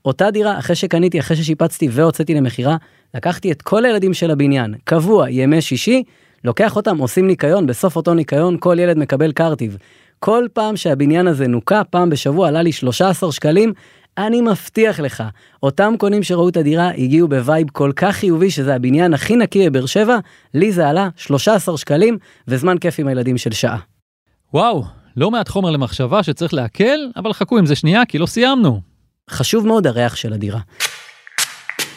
[0.06, 2.78] אותה דירה, אחרי שקניתי, אחרי ששיפצתי והוצאתי למכירה,
[3.16, 6.04] לקחתי את כל הילדים של הבניין, קבוע, ימי שישי,
[6.44, 9.78] לוקח אותם, עושים ניקיון, בסוף אותו ניקיון כל ילד מקבל קרטיב.
[10.20, 13.74] כל פעם שהבניין הזה נוקה, פעם בשבוע עלה לי 13 שקלים,
[14.18, 15.24] אני מבטיח לך,
[15.64, 19.70] אותם קונים שראו את הדירה הגיעו ב vibe כל כך חיובי שזה הבניין הכי נקי
[19.70, 20.18] בבאר שבע,
[20.54, 23.78] לי זה עלה 13 שקלים וזמן כיף עם הילדים של שעה.
[24.54, 24.84] וואו,
[25.18, 28.82] לא מעט חומר למחשבה שצריך לעכל, אבל חכו עם זה שנייה כי לא סיימנו.
[29.30, 30.60] חשוב מאוד הריח של הדירה.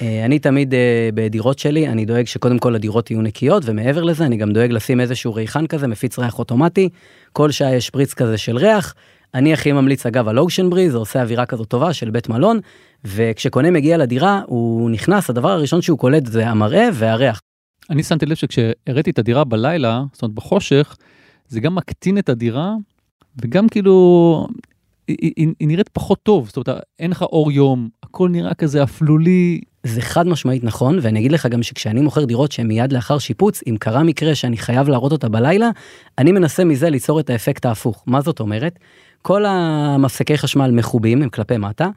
[0.03, 4.27] אה, אני תמיד אה, בדירות שלי, אני דואג שקודם כל הדירות יהיו נקיות, ומעבר לזה
[4.27, 6.89] אני גם דואג לשים איזשהו ריחן כזה, מפיץ ריח אוטומטי,
[7.33, 8.95] כל שעה יש פריץ כזה של ריח.
[9.35, 12.61] אני הכי ממליץ אגב על אושן בריז, זה עושה אווירה כזאת טובה של בית מלון,
[13.05, 17.41] וכשקונה מגיע לדירה, הוא נכנס, הדבר הראשון שהוא קולט זה המראה והריח.
[17.91, 20.97] אני שמתי לב שכשהראיתי את הדירה בלילה, זאת אומרת בחושך,
[21.49, 22.75] זה גם מקטין את הדירה,
[23.43, 24.47] וגם כאילו,
[25.09, 28.83] היא, היא, היא נראית פחות טוב, זאת אומרת, אין לך אור יום, הכל נראה כזה
[28.83, 29.61] אפלולי.
[29.87, 33.61] זה חד משמעית נכון, ואני אגיד לך גם שכשאני מוכר דירות שהן מיד לאחר שיפוץ,
[33.67, 35.71] אם קרה מקרה שאני חייב להראות אותה בלילה,
[36.19, 38.05] אני מנסה מזה ליצור את האפקט ההפוך.
[38.07, 38.79] מה זאת אומרת?
[39.23, 41.89] כל המפסקי חשמל מכובים, הם כלפי מטה.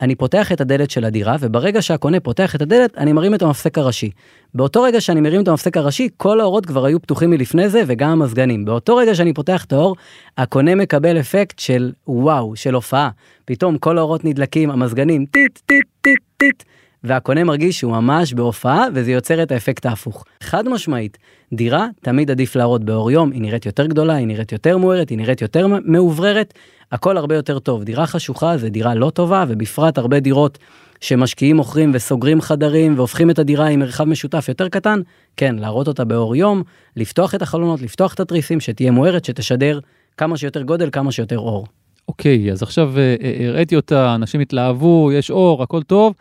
[0.00, 3.78] אני פותח את הדלת של הדירה, וברגע שהקונה פותח את הדלת, אני מרים את המפסק
[3.78, 4.10] הראשי.
[4.54, 8.10] באותו רגע שאני מרים את המפסק הראשי, כל האורות כבר היו פתוחים מלפני זה, וגם
[8.10, 8.64] המזגנים.
[8.64, 9.96] באותו רגע שאני פותח את האור,
[10.38, 13.10] הקונה מקבל אפקט של וואו, של הופעה.
[13.44, 16.62] פתאום כל האורות נדלקים, המזגנים טיט, טיט, טיט, טיט.
[17.04, 20.24] והקונה מרגיש שהוא ממש בהופעה, וזה יוצר את האפקט ההפוך.
[20.42, 21.18] חד משמעית,
[21.52, 25.18] דירה תמיד עדיף להראות באור יום, היא נראית יותר גדולה, היא נראית יותר מוארת, היא
[25.18, 26.54] נראית יותר מאובררת,
[26.92, 27.84] הכל הרבה יותר טוב.
[27.84, 30.58] דירה חשוכה זה דירה לא טובה, ובפרט הרבה דירות
[31.00, 35.00] שמשקיעים מוכרים וסוגרים חדרים והופכים את הדירה עם מרחב משותף יותר קטן,
[35.36, 36.62] כן, להראות אותה באור יום,
[36.96, 39.80] לפתוח את החלונות, לפתוח את התריסים, שתהיה מוארת, שתשדר
[40.16, 41.66] כמה שיותר גודל, כמה שיותר אור.
[42.08, 46.14] אוקיי, אז עכשיו אה, אה, הראיתי אותה, אנשים התלהבו, יש אור, הכל טוב.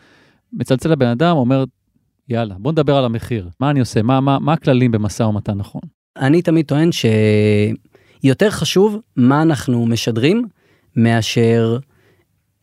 [0.54, 1.64] מצלצל לבן אדם, אומר,
[2.30, 3.50] יאללה, בוא נדבר על המחיר.
[3.60, 4.02] מה אני עושה?
[4.02, 5.82] מה, מה, מה הכללים במשא ומתן נכון?
[6.18, 6.90] אני תמיד טוען
[8.24, 10.46] שיותר חשוב מה אנחנו משדרים
[10.96, 11.78] מאשר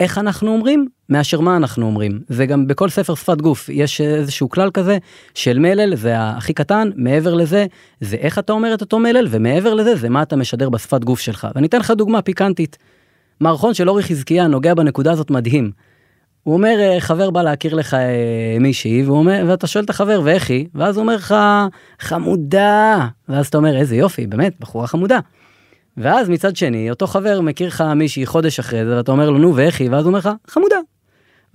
[0.00, 2.20] איך אנחנו אומרים מאשר מה אנחנו אומרים.
[2.28, 4.98] זה גם בכל ספר שפת גוף יש איזשהו כלל כזה
[5.34, 7.66] של מלל זה הכי קטן מעבר לזה
[8.00, 11.20] זה איך אתה אומר את אותו מלל ומעבר לזה זה מה אתה משדר בשפת גוף
[11.20, 11.48] שלך.
[11.54, 12.78] ואני אתן לך דוגמה פיקנטית.
[13.40, 15.70] מערכון של אורי חזקיה נוגע בנקודה הזאת מדהים.
[16.44, 20.50] הוא אומר אה, חבר בא להכיר לך אה, מישהי אומר ואתה שואל את החבר ואיך
[20.50, 21.34] היא ואז הוא אומר לך
[22.00, 25.18] חמודה ואז אתה אומר איזה יופי באמת בחורה חמודה.
[25.96, 29.56] ואז מצד שני אותו חבר מכיר לך מישהי חודש אחרי זה ואתה אומר לו נו
[29.56, 30.76] ואיך היא ואז הוא אומר לך חמודה.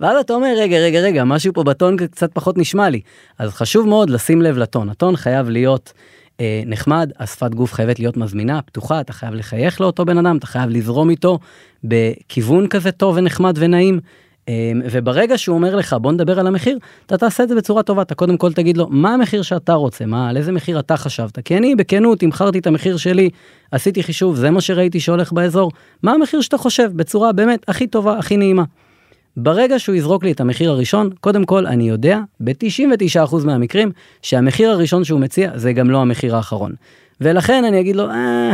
[0.00, 3.00] ואז אתה אומר רגע רגע רגע משהו פה בטון קצת פחות נשמע לי
[3.38, 4.90] אז חשוב מאוד לשים לב לטון.
[4.90, 5.92] הטון חייב להיות
[6.40, 10.46] אה, נחמד השפת גוף חייבת להיות מזמינה פתוחה אתה חייב לחייך לאותו בן אדם אתה
[10.46, 11.38] חייב לזרום איתו
[11.84, 14.00] בכיוון כזה טוב ונחמד ונעים
[14.90, 18.14] וברגע שהוא אומר לך בוא נדבר על המחיר, אתה תעשה את זה בצורה טובה, אתה
[18.14, 21.56] קודם כל תגיד לו מה המחיר שאתה רוצה, מה, על איזה מחיר אתה חשבת, כי
[21.56, 23.30] אני בכנות תמכרתי את המחיר שלי,
[23.72, 25.70] עשיתי חישוב, זה מה שראיתי שהולך באזור,
[26.02, 28.64] מה המחיר שאתה חושב, בצורה באמת הכי טובה, הכי נעימה.
[29.36, 33.90] ברגע שהוא יזרוק לי את המחיר הראשון, קודם כל אני יודע ב-99% מהמקרים
[34.22, 36.72] שהמחיר הראשון שהוא מציע זה גם לא המחיר האחרון.
[37.20, 38.52] ולכן אני אגיד לו, אה,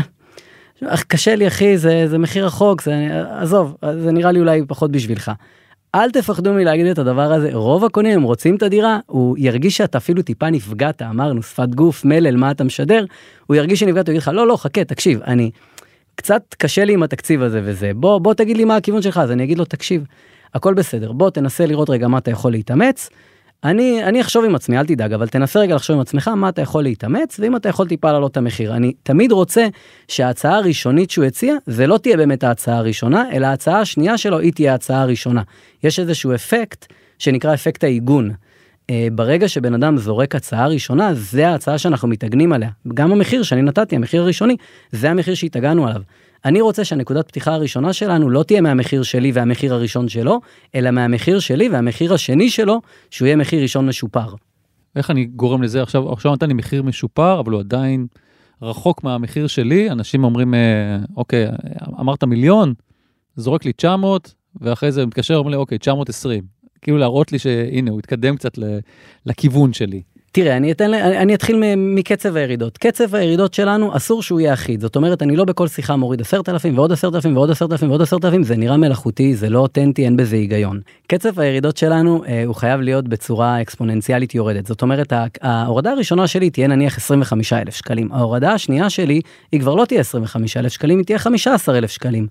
[1.09, 5.33] קשה לי אחי, זה, זה מחיר רחוק, זה, עזוב, זה נראה לי אולי פחות בשבילך.
[5.97, 9.99] אל תפחדו מלהגיד את הדבר הזה, רוב הקונים הם רוצים את הדירה, הוא ירגיש שאתה
[9.99, 13.05] אפילו טיפה נפגעת, אמרנו שפת גוף, מלל, מה אתה משדר,
[13.47, 15.51] הוא ירגיש שנפגעת, הוא יגיד לך לא לא חכה תקשיב, אני
[16.15, 19.31] קצת קשה לי עם התקציב הזה וזה, בוא בוא תגיד לי מה הכיוון שלך, אז
[19.31, 20.05] אני אגיד לו תקשיב,
[20.55, 23.11] הכל בסדר, בוא תנסה לראות רגע מה אתה יכול להתאמץ.
[23.67, 26.63] אני, אני אחשוב עם עצמי, אל תדאג, אבל תנסה רגע לחשוב עם עצמך מה אתה
[26.63, 28.77] יכול להתאמץ, ואם אתה יכול טיפה להעלות את המחיר.
[28.77, 29.67] אני תמיד רוצה
[30.09, 34.53] שההצעה הראשונית שהוא הציע, זה לא תהיה באמת ההצעה הראשונה, אלא ההצעה השנייה שלו היא
[34.53, 35.43] תהיה ההצעה הראשונה.
[35.83, 36.87] יש איזשהו אפקט
[37.19, 38.31] שנקרא אפקט העיגון.
[38.91, 42.71] אה, ברגע שבן אדם זורק הצעה ראשונה, זה ההצעה שאנחנו מתאגנים עליה.
[42.95, 44.57] גם המחיר שאני נתתי, המחיר הראשוני,
[44.93, 46.03] זה המחיר שהתאגנו עליו.
[46.45, 50.41] אני רוצה שהנקודת פתיחה הראשונה שלנו לא תהיה מהמחיר שלי והמחיר הראשון שלו,
[50.75, 54.35] אלא מהמחיר שלי והמחיר השני שלו, שהוא יהיה מחיר ראשון משופר.
[54.97, 58.07] איך אני גורם לזה עכשיו, עכשיו נתן לי מחיר משופר, אבל הוא עדיין
[58.63, 61.47] רחוק מהמחיר שלי, אנשים אומרים, אה, אוקיי,
[62.01, 62.75] אמרת מיליון,
[63.37, 66.45] זורק לי 900, ואחרי זה מתקשר, אומר לי, אוקיי, 920.
[66.83, 68.59] כאילו להראות לי שהנה, הוא התקדם קצת
[69.27, 70.03] לכיוון שלי.
[70.33, 72.79] תראה, אני, אתן, אני, אני אתחיל מקצב הירידות.
[72.79, 74.81] קצב הירידות שלנו אסור שהוא יהיה אחיד.
[74.81, 77.89] זאת אומרת, אני לא בכל שיחה מוריד עשרת אלפים ועוד עשרת אלפים ועוד עשרת אלפים
[77.89, 80.81] ועוד עשרת אלפים, זה נראה מלאכותי, זה לא אותנטי, אין בזה היגיון.
[81.07, 84.67] קצב הירידות שלנו אה, הוא חייב להיות בצורה אקספוננציאלית יורדת.
[84.67, 88.13] זאת אומרת, ההורדה הראשונה שלי תהיה נניח 25 אלף שקלים.
[88.13, 89.21] ההורדה השנייה שלי
[89.53, 92.27] היא כבר לא תהיה 25 אלף שקלים, היא תהיה 15 אלף שקלים.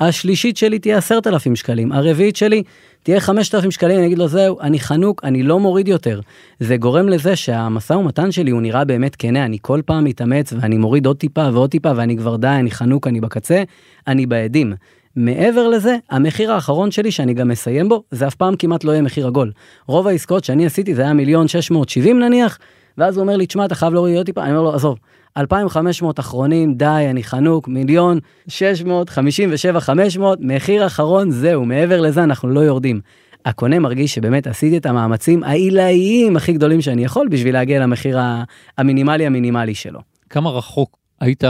[0.00, 2.62] השלישית שלי תהיה 10,000 שקלים, הרביעית שלי
[3.02, 6.20] תהיה 5,000 שקלים, אני אגיד לו זהו, אני חנוק, אני לא מוריד יותר.
[6.60, 10.78] זה גורם לזה שהמשא ומתן שלי הוא נראה באמת כנה, אני כל פעם מתאמץ ואני
[10.78, 13.62] מוריד עוד טיפה ועוד טיפה ואני כבר די, אני חנוק, אני בקצה,
[14.06, 14.72] אני בעדים.
[15.16, 19.02] מעבר לזה, המחיר האחרון שלי שאני גם מסיים בו, זה אף פעם כמעט לא יהיה
[19.02, 19.52] מחיר עגול.
[19.86, 22.58] רוב העסקאות שאני עשיתי זה היה מיליון 670 נניח,
[22.98, 24.98] ואז הוא אומר לי, תשמע, אתה חייב להוריד עוד טיפה, אני אומר לו, עזוב,
[25.36, 32.48] 2,500 אחרונים, די, אני חנוק, מיליון, 600, 57, 500, מחיר אחרון, זהו, מעבר לזה אנחנו
[32.48, 33.00] לא יורדים.
[33.44, 38.18] הקונה מרגיש שבאמת עשיתי את המאמצים העילאיים הכי גדולים שאני יכול בשביל להגיע למחיר
[38.78, 40.00] המינימלי המינימלי שלו.
[40.30, 41.44] כמה רחוק היית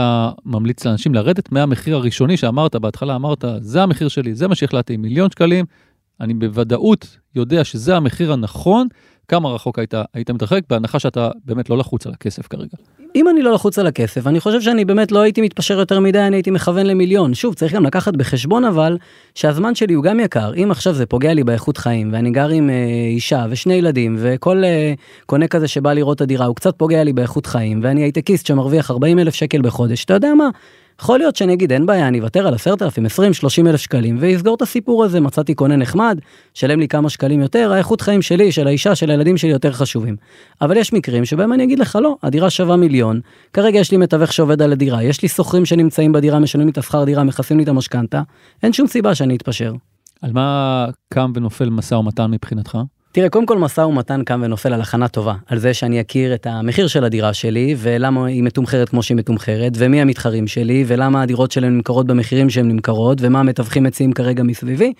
[0.45, 5.29] ממליץ לאנשים לרדת מהמחיר הראשוני שאמרת, בהתחלה אמרת, זה המחיר שלי, זה מה שהחלטתי, מיליון
[5.29, 5.65] שקלים,
[6.21, 8.87] אני בוודאות יודע שזה המחיר הנכון,
[9.31, 12.77] כמה רחוק היית, היית מתרחק, בהנחה שאתה באמת לא לחוץ על הכסף כרגע.
[13.15, 16.19] אם אני לא לחוץ על הכסף, אני חושב שאני באמת לא הייתי מתפשר יותר מדי,
[16.19, 17.33] אני הייתי מכוון למיליון.
[17.33, 18.97] שוב, צריך גם לקחת בחשבון אבל,
[19.35, 20.53] שהזמן שלי הוא גם יקר.
[20.63, 22.75] אם עכשיו זה פוגע לי באיכות חיים, ואני גר עם אה,
[23.07, 24.93] אישה ושני ילדים, וכל אה,
[25.25, 28.91] קונה כזה שבא לראות את הדירה, הוא קצת פוגע לי באיכות חיים, ואני הייטקיסט שמרוויח
[28.91, 30.49] 40 אלף שקל בחודש, אתה יודע מה?
[31.01, 34.55] יכול להיות שאני אגיד אין בעיה אני אוותר על 10,000 20 30 אלף שקלים ויסגור
[34.55, 36.19] את הסיפור הזה מצאתי קונה נחמד
[36.53, 40.15] שלם לי כמה שקלים יותר האיכות חיים שלי של האישה של הילדים שלי יותר חשובים.
[40.61, 43.19] אבל יש מקרים שבהם אני אגיד לך לא הדירה שווה מיליון
[43.53, 47.03] כרגע יש לי מתווך שעובד על הדירה יש לי שוכרים שנמצאים בדירה משלמים את השכר
[47.03, 48.21] דירה מכסים לי את המשכנתה
[48.63, 49.73] אין שום סיבה שאני אתפשר.
[50.21, 52.77] על מה קם ונופל משא ומתן מבחינתך?
[53.13, 56.47] תראה, קודם כל משא ומתן קם ונופל על הכנה טובה, על זה שאני אכיר את
[56.47, 61.51] המחיר של הדירה שלי, ולמה היא מתומחרת כמו שהיא מתומחרת, ומי המתחרים שלי, ולמה הדירות
[61.51, 64.93] שלהם נמכרות במחירים שהן נמכרות, ומה המתווכים מציעים כרגע מסביבי.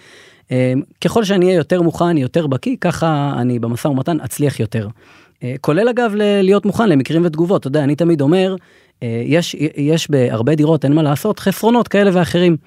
[0.52, 4.88] אה, ככל שאני אהיה יותר מוכן, יותר בקיא, ככה אני במשא ומתן אצליח יותר.
[5.44, 8.56] אה, כולל אגב להיות מוכן למקרים ותגובות, אתה יודע, אני תמיד אומר,
[9.04, 12.58] אה, יש, יש בהרבה דירות, אין מה לעשות, חסרונות כאלה ואחרים.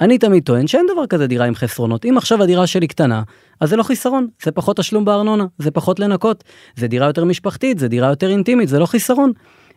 [0.00, 2.04] אני תמיד טוען שאין דבר כזה דירה עם חסרונות.
[2.04, 3.22] אם עכשיו הדירה שלי קטנה,
[3.60, 6.44] אז זה לא חיסרון, זה פחות תשלום בארנונה, זה פחות לנקות,
[6.76, 9.32] זה דירה יותר משפחתית, זה דירה יותר אינטימית, זה לא חיסרון.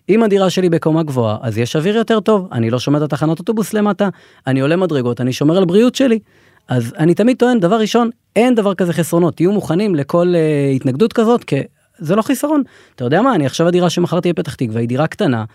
[0.10, 3.40] אם הדירה שלי בקומה גבוהה, אז יש אוויר יותר טוב, אני לא שומע את התחנות
[3.40, 4.10] אוטובוס למטה,
[4.48, 6.20] אני עולה מדרגות, אני שומר על בריאות שלי.
[6.68, 11.14] אז אני תמיד טוען, דבר ראשון, אין דבר כזה חסרונות, תהיו מוכנים לכל uh, התנגדות
[11.14, 11.56] כזאת, כי
[11.98, 12.64] זה לא חיסרון.
[12.96, 15.46] אתה יודע מה, אני עכשיו הדירה שמכרתי בפתח תקווה היא דירה קטנה,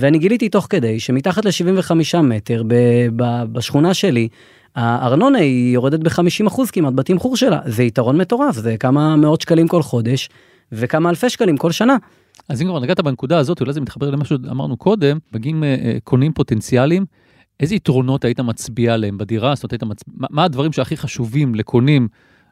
[0.00, 4.28] ואני גיליתי תוך כדי שמתחת ל-75 מטר ב- ב- בשכונה שלי,
[4.76, 9.82] הארנונה היא יורדת ב-50% כמעט בתמחור שלה, זה יתרון מטורף, זה כמה מאות שקלים כל
[9.82, 10.28] חודש
[10.72, 11.96] וכמה אלפי שקלים כל שנה.
[12.48, 15.98] אז אם כבר נגעת בנקודה הזאת, אולי זה מתחבר למה שאמרנו קודם, מגיעים אה, אה,
[16.04, 17.04] קונים פוטנציאליים,
[17.60, 19.54] איזה יתרונות היית מצביע עליהם בדירה?
[19.54, 19.98] זאת אומרת, היית מצ...
[20.14, 22.08] מה, מה הדברים שהכי חשובים לקונים?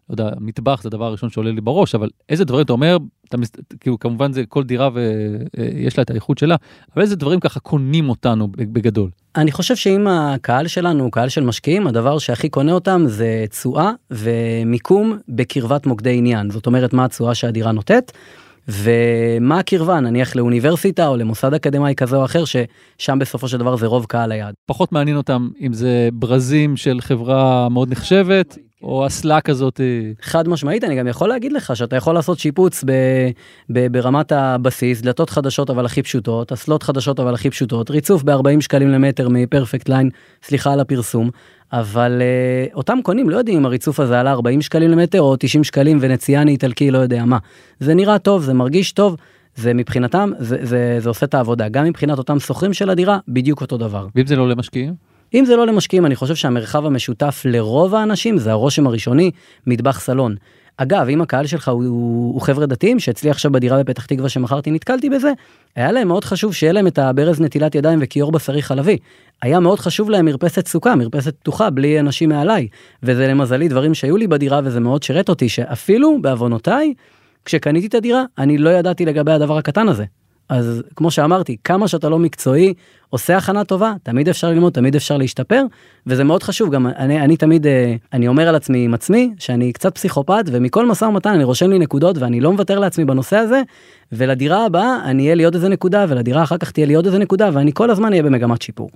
[0.08, 2.96] לא יודע, מטבח זה הדבר הראשון שעולה לי בראש, אבל איזה דברים אתה אומר,
[3.28, 6.56] אתה, מס- כאילו כמובן זה כל דירה ויש לה את האיכות שלה,
[6.94, 9.10] אבל איזה דברים ככה קונים אותנו בגדול.
[9.36, 13.92] אני חושב שאם הקהל שלנו הוא קהל של משקיעים, הדבר שהכי קונה אותם זה תשואה
[14.10, 16.50] ומיקום בקרבת מוקדי עניין.
[16.50, 18.12] זאת אומרת, מה התשואה שהדירה נותנת,
[18.68, 23.86] ומה הקרבה, נניח לאוניברסיטה או למוסד אקדמאי כזה או אחר, ששם בסופו של דבר זה
[23.86, 24.54] רוב קהל היעד.
[24.66, 29.80] פחות מעניין אותם אם זה ברזים של חברה מאוד נחשבת, או אסלה כזאת.
[30.22, 32.92] חד משמעית, אני גם יכול להגיד לך שאתה יכול לעשות שיפוץ ב,
[33.70, 38.60] ב, ברמת הבסיס, דלתות חדשות אבל הכי פשוטות, אסלות חדשות אבל הכי פשוטות, ריצוף ב-40
[38.60, 40.10] שקלים למטר מפרפקט ליין,
[40.42, 41.30] סליחה על הפרסום,
[41.72, 42.22] אבל
[42.70, 45.98] uh, אותם קונים לא יודעים אם הריצוף הזה עלה 40 שקלים למטר או 90 שקלים
[46.00, 47.38] ונציאני איטלקי לא יודע מה.
[47.80, 49.16] זה נראה טוב, זה מרגיש טוב.
[49.54, 53.60] זה מבחינתם זה, זה, זה עושה את העבודה גם מבחינת אותם שוכרים של הדירה בדיוק
[53.60, 54.06] אותו דבר.
[54.14, 55.07] ואם זה לא למשקיעים?
[55.34, 59.30] אם זה לא למשקיעים אני חושב שהמרחב המשותף לרוב האנשים זה הרושם הראשוני
[59.66, 60.34] מטבח סלון.
[60.76, 64.70] אגב אם הקהל שלך הוא, הוא, הוא חבר'ה דתיים שאצלי עכשיו בדירה בפתח תקווה שמכרתי
[64.70, 65.32] נתקלתי בזה
[65.76, 68.98] היה להם מאוד חשוב שיהיה להם את הברז נטילת ידיים וכיור בשרי חלבי.
[69.42, 72.68] היה מאוד חשוב להם מרפסת סוכה מרפסת פתוחה בלי אנשים מעליי
[73.02, 76.94] וזה למזלי דברים שהיו לי בדירה וזה מאוד שירת אותי שאפילו בעוונותיי
[77.44, 80.04] כשקניתי את הדירה אני לא ידעתי לגבי הדבר הקטן הזה.
[80.48, 82.74] אז כמו שאמרתי, כמה שאתה לא מקצועי,
[83.10, 85.62] עושה הכנה טובה, תמיד אפשר ללמוד, תמיד אפשר להשתפר,
[86.06, 89.72] וזה מאוד חשוב, גם אני, אני תמיד, אה, אני אומר על עצמי עם עצמי, שאני
[89.72, 93.62] קצת פסיכופת, ומכל משא ומתן אני רושם לי נקודות, ואני לא מוותר לעצמי בנושא הזה,
[94.12, 97.18] ולדירה הבאה אני אהיה לי עוד איזה נקודה, ולדירה אחר כך תהיה לי עוד איזה
[97.18, 98.90] נקודה, ואני כל הזמן אהיה במגמת שיפור.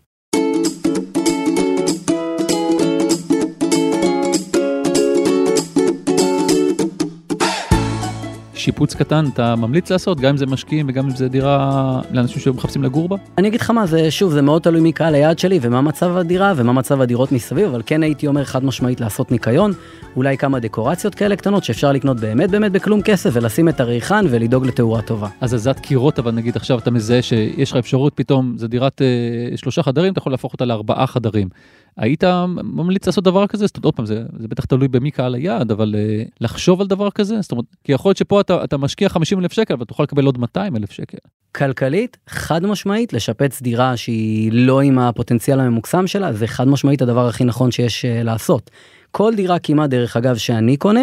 [8.62, 12.82] שיפוץ קטן אתה ממליץ לעשות גם אם זה משקיעים וגם אם זה דירה לאנשים שמחפשים
[12.82, 13.16] לגור בה?
[13.38, 16.16] אני אגיד לך מה זה שוב זה מאוד תלוי מי קהל היעד שלי ומה מצב
[16.16, 19.72] הדירה ומה מצב הדירות מסביב אבל כן הייתי אומר חד משמעית לעשות ניקיון
[20.16, 24.66] אולי כמה דקורציות כאלה קטנות שאפשר לקנות באמת באמת בכלום כסף ולשים את הריחן ולדאוג
[24.66, 25.28] לתאורה טובה.
[25.40, 29.56] אז הזזת קירות אבל נגיד עכשיו אתה מזהה שיש לך אפשרות פתאום זה דירת אה,
[29.56, 31.48] שלושה חדרים אתה יכול להפוך אותה לארבעה חדרים.
[31.96, 32.24] היית
[32.62, 33.66] ממליץ לעשות דבר כזה?
[33.66, 36.86] זאת אומרת, עוד פעם, זה, זה בטח תלוי במי קהל היעד, אבל uh, לחשוב על
[36.86, 37.40] דבר כזה?
[37.40, 40.24] זאת אומרת, כי יכול להיות שפה אתה, אתה משקיע 50 אלף שקל, אבל תוכל לקבל
[40.24, 41.18] עוד 200 אלף שקל.
[41.54, 47.28] כלכלית, חד משמעית, לשפץ דירה שהיא לא עם הפוטנציאל הממוקסם שלה, זה חד משמעית הדבר
[47.28, 48.70] הכי נכון שיש uh, לעשות.
[49.10, 51.02] כל דירה כמעט דרך אגב שאני קונה,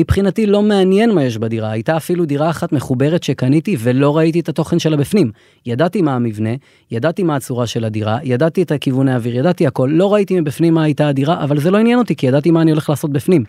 [0.00, 4.48] מבחינתי לא מעניין מה יש בדירה, הייתה אפילו דירה אחת מחוברת שקניתי ולא ראיתי את
[4.48, 5.30] התוכן שלה בפנים.
[5.66, 6.50] ידעתי מה המבנה,
[6.90, 10.82] ידעתי מה הצורה של הדירה, ידעתי את הכיווני האוויר, ידעתי הכל, לא ראיתי מבפנים מה
[10.82, 13.44] הייתה הדירה, אבל זה לא עניין אותי כי ידעתי מה אני הולך לעשות בפנים.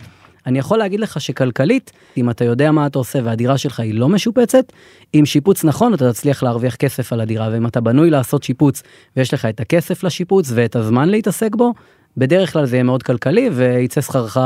[0.46, 4.10] אני יכול להגיד לך שכלכלית, אם אתה יודע מה אתה עושה והדירה שלך היא לא
[4.10, 4.66] משופצת,
[5.14, 8.84] עם שיפוץ נכון אתה תצליח להרוויח כסף על הדירה, ואם אתה בנוי לעשות שיפוץ
[9.18, 11.74] ויש לך את הכסף לשיפוץ ואת הזמן להתעסק בו,
[12.18, 14.38] בדרך כלל זה יהיה מאוד כלכלי וייצא שכרך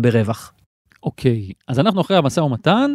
[0.00, 0.52] ברווח.
[1.08, 2.94] אוקיי, אז אנחנו אחרי המשא ומתן,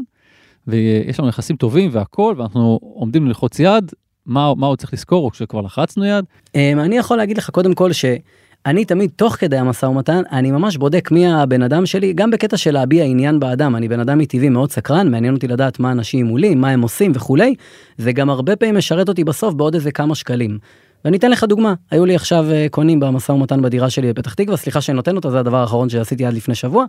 [0.67, 3.91] ויש לנו יחסים טובים והכל, ואנחנו עומדים ללחוץ יד,
[4.25, 6.25] מה, עוד צריך לזכור, או כשכבר לחצנו יד?
[6.55, 10.77] אמ, אני יכול להגיד לך קודם כל שאני תמיד תוך כדי המשא ומתן אני ממש
[10.77, 14.49] בודק מי הבן אדם שלי גם בקטע של להביע עניין באדם אני בן אדם מטבעי
[14.49, 17.55] מאוד סקרן מעניין אותי לדעת מה אנשים מולי מה הם עושים וכולי
[17.97, 20.57] זה גם הרבה פעמים משרת אותי בסוף בעוד איזה כמה שקלים.
[21.05, 24.57] ואני אתן לך דוגמה היו לי עכשיו אה, קונים במשא ומתן בדירה שלי בפתח תקווה
[24.57, 26.85] סליחה שאני נותן אותה זה הדבר האחרון שעשיתי עד לפני שבוע.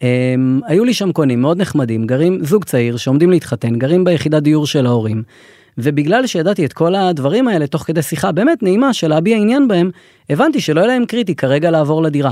[0.00, 0.02] Um,
[0.66, 4.86] היו לי שם קונים מאוד נחמדים גרים זוג צעיר שעומדים להתחתן גרים ביחידת דיור של
[4.86, 5.22] ההורים.
[5.78, 9.90] ובגלל שידעתי את כל הדברים האלה תוך כדי שיחה באמת נעימה של להביע עניין בהם
[10.30, 12.30] הבנתי שלא היה להם קריטי כרגע לעבור לדירה.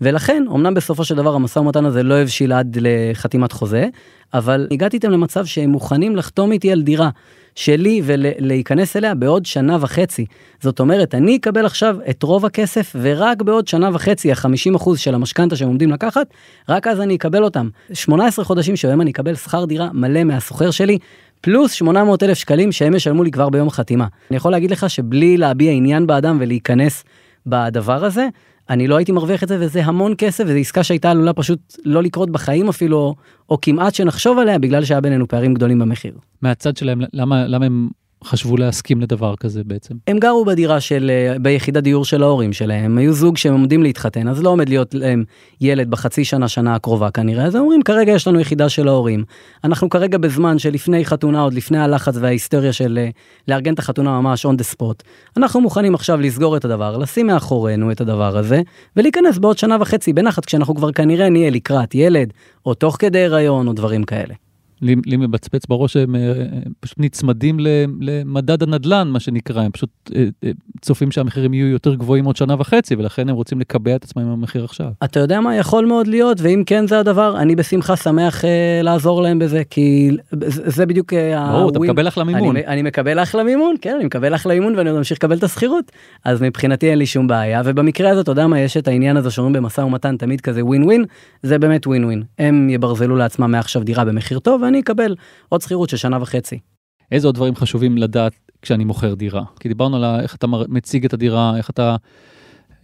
[0.00, 3.88] ולכן אמנם בסופו של דבר המשא ומתן הזה לא הבשיל עד לחתימת חוזה
[4.34, 7.10] אבל הגעתי איתם למצב שהם מוכנים לחתום איתי על דירה
[7.54, 10.26] שלי ולהיכנס אליה בעוד שנה וחצי.
[10.60, 15.56] זאת אומרת, אני אקבל עכשיו את רוב הכסף, ורק בעוד שנה וחצי, ה-50% של המשכנתה
[15.56, 16.26] שהם עומדים לקחת,
[16.68, 17.68] רק אז אני אקבל אותם.
[17.92, 20.98] 18 חודשים שבהם אני אקבל שכר דירה מלא מהסוחר שלי,
[21.40, 24.06] פלוס 800 אלף שקלים שהם ישלמו לי כבר ביום החתימה.
[24.30, 27.04] אני יכול להגיד לך שבלי להביע עניין באדם ולהיכנס
[27.46, 28.28] בדבר הזה,
[28.70, 32.02] אני לא הייתי מרוויח את זה וזה המון כסף וזו עסקה שהייתה עלולה פשוט לא
[32.02, 33.14] לקרות בחיים אפילו
[33.48, 36.12] או, כמעט שנחשוב עליה בגלל שהיה בינינו פערים גדולים במחיר.
[36.42, 37.88] מהצד שלהם למה למה הם
[38.24, 39.94] חשבו להסכים לדבר כזה בעצם?
[40.06, 43.82] הם גרו בדירה של, אה, ביחידת דיור של ההורים שלהם, הם היו זוג שהם עומדים
[43.82, 45.24] להתחתן, אז לא עומד להיות להם
[45.60, 49.24] ילד בחצי שנה, שנה הקרובה כנראה, אז הם אומרים כרגע יש לנו יחידה של ההורים.
[49.64, 53.08] אנחנו כרגע בזמן שלפני חתונה, עוד לפני הלחץ וההיסטריה של אה,
[53.48, 55.02] לארגן את החתונה ממש on the spot.
[55.36, 58.62] אנחנו מוכנים עכשיו לסגור את הדבר, לשים מאחורינו את הדבר הזה,
[58.96, 62.32] ולהיכנס בעוד שנה וחצי בנחת כשאנחנו כבר כנראה נהיה לקראת ילד,
[62.66, 64.34] או תוך כדי הריון, או דברים כאלה.
[64.82, 66.32] לי, לי מבצבץ בראש שהם אה,
[66.80, 67.56] פשוט נצמדים
[68.00, 70.50] למדד הנדלן, מה שנקרא, הם פשוט אה, אה,
[70.80, 74.28] צופים שהמחירים יהיו יותר גבוהים עוד שנה וחצי, ולכן הם רוצים לקבע את עצמם עם
[74.28, 74.90] המחיר עכשיו.
[75.04, 79.22] אתה יודע מה יכול מאוד להיות, ואם כן זה הדבר, אני בשמחה שמח אה, לעזור
[79.22, 80.10] להם בזה, כי
[80.46, 82.56] זה, זה בדיוק אה, ברור, אתה מקבל אחלה מימון.
[82.56, 85.42] אני, אני מקבל אחלה מימון, כן, אני מקבל אחלה מימון ואני עוד ממשיך לקבל את
[85.42, 85.92] השכירות,
[86.24, 89.30] אז מבחינתי אין לי שום בעיה, ובמקרה הזה, אתה יודע מה, יש את העניין הזה
[89.30, 91.04] שאומרים במשא ומתן תמיד כזה ווין ווין,
[91.42, 92.22] זה באמת ווין ווין.
[92.38, 95.14] הם יברזלו לעצמם מעכשיו דירה במחיר טוב, ואני אקבל
[95.48, 96.58] עוד שכירות של שנה וחצי.
[97.12, 99.42] איזה עוד דברים חשובים לדעת כשאני מוכר דירה?
[99.60, 101.96] כי דיברנו על איך אתה מציג את הדירה, איך אתה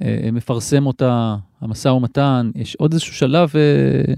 [0.02, 4.14] אה, מפרסם אותה, המשא ומתן, יש עוד איזשהו שלב אה,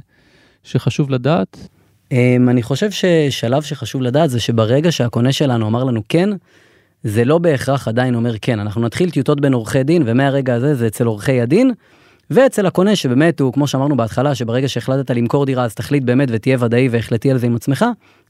[0.63, 1.69] שחשוב לדעת?
[2.13, 6.31] אה, אני חושב ששלב שחשוב לדעת זה שברגע שהקונה שלנו אמר לנו כן,
[7.03, 8.61] זה לא בהכרח עדיין אומר כן.
[8.61, 11.73] אנחנו נתחיל טיוטות בין עורכי דין, ומהרגע הזה זה אצל עורכי הדין.
[12.31, 16.57] ואצל הקונה שבאמת הוא כמו שאמרנו בהתחלה שברגע שהחלטת למכור דירה אז תחליט באמת ותהיה
[16.61, 17.85] ודאי והחלטי על זה עם עצמך.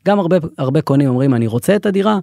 [0.06, 2.18] גם הרבה הרבה קונים אומרים אני רוצה את הדירה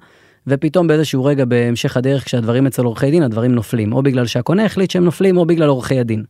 [0.47, 4.91] ופתאום באיזשהו רגע בהמשך הדרך כשהדברים אצל עורכי דין הדברים נופלים או בגלל שהקונה החליט
[4.91, 6.23] שהם נופלים או בגלל עורכי הדין.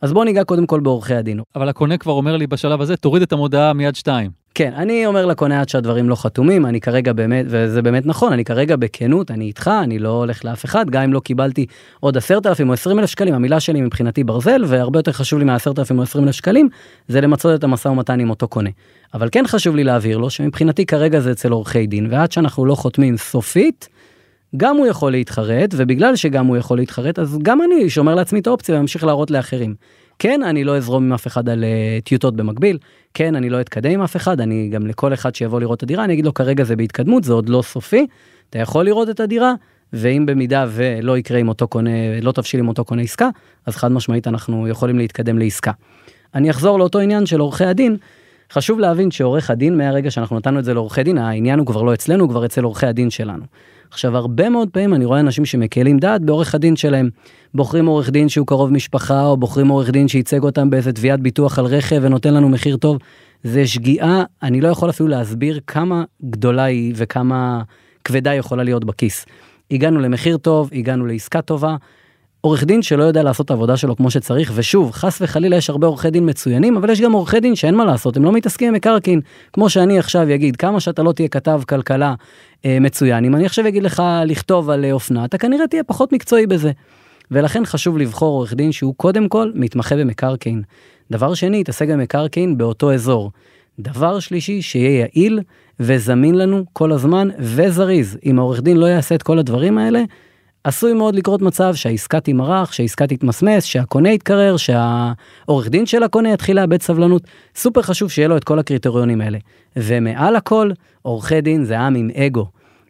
[0.00, 1.40] אז בוא ניגע קודם כל בעורכי הדין.
[1.56, 4.41] אבל הקונה כבר אומר לי בשלב הזה תוריד את המודעה מיד שתיים.
[4.54, 8.44] כן, אני אומר לקונה עד שהדברים לא חתומים, אני כרגע באמת, וזה באמת נכון, אני
[8.44, 11.66] כרגע בכנות, אני איתך, אני לא הולך לאף אחד, גם אם לא קיבלתי
[12.00, 15.44] עוד עשרת אלפים או עשרים אלף שקלים, המילה שלי מבחינתי ברזל, והרבה יותר חשוב לי
[15.44, 16.68] מהעשרת אלפים או עשרים אלף שקלים,
[17.08, 18.70] זה למצות את המשא ומתן עם אותו קונה.
[19.14, 22.74] אבל כן חשוב לי להבהיר לו שמבחינתי כרגע זה אצל עורכי דין, ועד שאנחנו לא
[22.74, 23.88] חותמים סופית,
[24.56, 28.46] גם הוא יכול להתחרט, ובגלל שגם הוא יכול להתחרט, אז גם אני שומר לעצמי את
[28.46, 29.74] האופציה וממשיך להראות לאחרים.
[30.18, 32.78] כן, אני לא אזרום עם אף אחד על uh, טיוטות במקביל,
[33.14, 36.04] כן, אני לא אתקדם עם אף אחד, אני גם לכל אחד שיבוא לראות את הדירה,
[36.04, 38.06] אני אגיד לו כרגע זה בהתקדמות, זה עוד לא סופי,
[38.50, 39.54] אתה יכול לראות את הדירה,
[39.92, 43.28] ואם במידה ולא יקרה עם אותו קונה, לא תבשיל עם אותו קונה עסקה,
[43.66, 45.72] אז חד משמעית אנחנו יכולים להתקדם לעסקה.
[46.34, 47.96] אני אחזור לאותו עניין של עורכי הדין,
[48.52, 51.94] חשוב להבין שעורך הדין מהרגע שאנחנו נתנו את זה לעורכי דין העניין הוא כבר לא
[51.94, 53.44] אצלנו הוא כבר אצל עורכי הדין שלנו.
[53.92, 57.10] עכשיו הרבה מאוד פעמים אני רואה אנשים שמקלים דעת בעורך הדין שלהם.
[57.54, 61.58] בוחרים עורך דין שהוא קרוב משפחה או בוחרים עורך דין שייצג אותם באיזה תביעת ביטוח
[61.58, 62.98] על רכב ונותן לנו מחיר טוב.
[63.42, 67.62] זה שגיאה אני לא יכול אפילו להסביר כמה גדולה היא וכמה
[68.04, 69.26] כבדה יכולה להיות בכיס.
[69.70, 71.76] הגענו למחיר טוב הגענו לעסקה טובה
[72.44, 75.86] עורך דין שלא יודע לעשות את העבודה שלו כמו שצריך ושוב חס וחלילה יש הרבה
[75.86, 78.74] עורכי דין מצוינים אבל יש גם עורכי דין שאין מה לעשות הם לא מתעסקים עם
[78.74, 79.20] מקרקעין
[79.52, 82.14] כמו שאני עכשיו אגיד כמה שאתה לא תהיה כתב כלכלה
[82.66, 86.46] מצוין אם אני עכשיו אגיד לך לכתוב על אה, אופנה אתה כנראה תהיה פחות מקצועי
[86.46, 86.72] בזה.
[87.30, 90.62] ולכן חשוב לבחור עורך דין שהוא קודם כל מתמחה במקרקעין.
[91.10, 93.30] דבר שני יתעסק במקרקעין באותו אזור.
[93.78, 95.40] דבר שלישי שיהיה יעיל
[95.80, 100.02] וזמין לנו כל הזמן וזריז אם העורך דין לא יעשה את כל הדברים האלה
[100.64, 106.56] עשוי מאוד לקרות מצב שהעסקה תימרח, שהעסקה תתמסמס, שהקונה יתקרר, שהעורך דין של הקונה יתחיל
[106.60, 107.22] לאבד סבלנות.
[107.56, 109.38] סופר חשוב שיהיה לו את כל הקריטריונים האלה.
[109.76, 110.70] ומעל הכל,
[111.02, 112.46] עורכי דין זה עם עם אגו.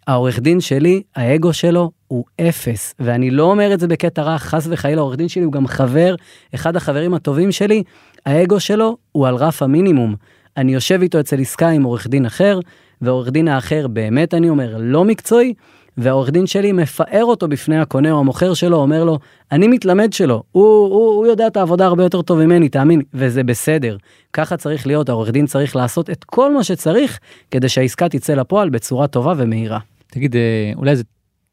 [0.07, 4.67] העורך דין שלי, האגו שלו הוא אפס, ואני לא אומר את זה בקטע רע, חס
[4.71, 6.15] וחלילה, העורך דין שלי הוא גם חבר,
[6.55, 7.83] אחד החברים הטובים שלי,
[8.27, 10.15] האגו שלו הוא על רף המינימום.
[10.57, 12.61] אני יושב איתו אצל עסקה עם עורך דין אחר,
[13.03, 15.55] ועורך דין האחר באמת אני אומר לא מקצועי,
[15.97, 19.19] והעורך דין שלי מפאר אותו בפני הקונה או המוכר שלו, אומר לו,
[19.53, 23.43] אני מתלמד שלו, הוא, הוא, הוא יודע את העבודה הרבה יותר טוב ממני, תאמין, וזה
[23.43, 23.97] בסדר.
[24.33, 27.19] ככה צריך להיות, העורך דין צריך לעשות את כל מה שצריך
[27.51, 29.79] כדי שהעסקה תצא לפועל בצורה טובה ומהירה.
[30.07, 31.03] תגיד, אה, אולי איזה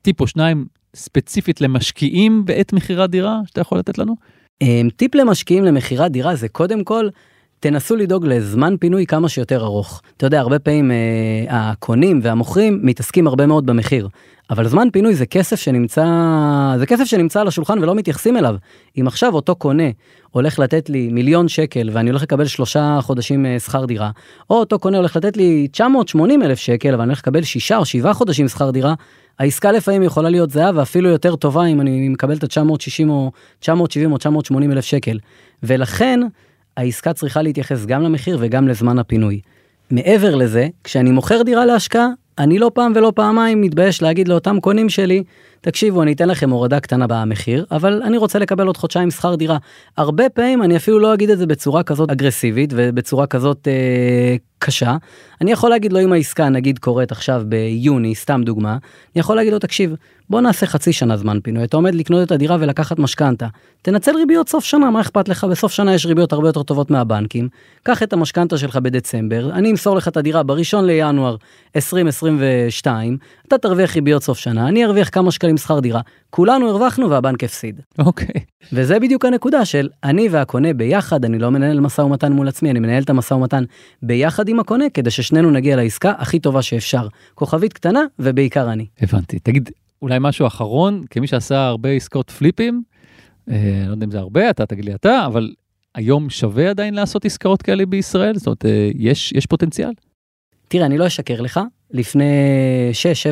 [0.01, 0.65] טיפ או שניים
[0.95, 4.15] ספציפית למשקיעים בעת מכירת דירה שאתה יכול לתת לנו?
[4.61, 7.09] אה, טיפ למשקיעים למכירת דירה זה קודם כל
[7.59, 10.01] תנסו לדאוג לזמן פינוי כמה שיותר ארוך.
[10.17, 10.97] אתה יודע, הרבה פעמים אה,
[11.49, 14.07] הקונים והמוכרים מתעסקים הרבה מאוד במחיר,
[14.49, 16.05] אבל זמן פינוי זה כסף שנמצא,
[16.77, 18.55] זה כסף שנמצא על השולחן ולא מתייחסים אליו.
[18.99, 19.83] אם עכשיו אותו קונה
[20.31, 24.11] הולך לתת לי מיליון שקל ואני הולך לקבל שלושה חודשים אה, שכר דירה,
[24.49, 28.13] או אותו קונה הולך לתת לי 980 אלף שקל ואני הולך לקבל שישה או שבעה
[28.13, 28.93] חודשים שכר דירה,
[29.39, 34.11] העסקה לפעמים יכולה להיות זהה ואפילו יותר טובה אם אני מקבל את ה-960 או 970
[34.11, 35.19] או 980 אלף שקל.
[35.63, 36.19] ולכן,
[36.77, 39.41] העסקה צריכה להתייחס גם למחיר וגם לזמן הפינוי.
[39.91, 42.07] מעבר לזה, כשאני מוכר דירה להשקעה,
[42.37, 45.23] אני לא פעם ולא פעמיים מתבייש להגיד לאותם קונים שלי,
[45.61, 49.57] תקשיבו, אני אתן לכם הורדה קטנה במחיר, אבל אני רוצה לקבל עוד חודשיים שכר דירה.
[49.97, 54.97] הרבה פעמים אני אפילו לא אגיד את זה בצורה כזאת אגרסיבית ובצורה כזאת אה, קשה.
[55.41, 59.53] אני יכול להגיד לו אם העסקה נגיד קורית עכשיו ביוני, סתם דוגמה, אני יכול להגיד
[59.53, 59.95] לו תקשיב,
[60.29, 63.47] בוא נעשה חצי שנה זמן פינוי, אתה עומד לקנות את הדירה ולקחת משכנתה.
[63.81, 65.43] תנצל ריביות סוף שנה, מה אכפת לך?
[65.43, 67.49] בסוף שנה יש ריביות הרבה יותר טובות מהבנקים.
[67.83, 71.35] קח את המשכנתה שלך בדצמבר, אני אמסור לך את הדירה בראשון לינואר
[71.75, 77.09] 2022, אתה תרוויח ריביות סוף שנה, אני ארוויח כמה שקלים משלמים שכר דירה, כולנו הרווחנו
[77.09, 77.81] והבנק הפסיד.
[77.99, 78.41] אוקיי.
[78.73, 82.79] וזה בדיוק הנקודה של אני והקונה ביחד, אני לא מנהל משא ומתן מול עצמי, אני
[82.79, 83.63] מנהל את המשא ומתן
[84.03, 87.07] ביחד עם הקונה, כדי ששנינו נגיע לעסקה הכי טובה שאפשר.
[87.35, 88.85] כוכבית קטנה, ובעיקר אני.
[89.01, 89.39] הבנתי.
[89.39, 89.69] תגיד,
[90.01, 92.83] אולי משהו אחרון, כמי שעשה הרבה עסקאות פליפים,
[93.49, 95.53] אה, לא יודע אם זה הרבה, אתה תגיד לי אתה, אבל
[95.95, 98.35] היום שווה עדיין לעשות עסקאות כאלה בישראל?
[98.35, 99.91] זאת אומרת, אה, יש, יש פוטנציאל?
[100.67, 101.59] תראה, אני לא אשקר לך,
[101.91, 102.25] לפני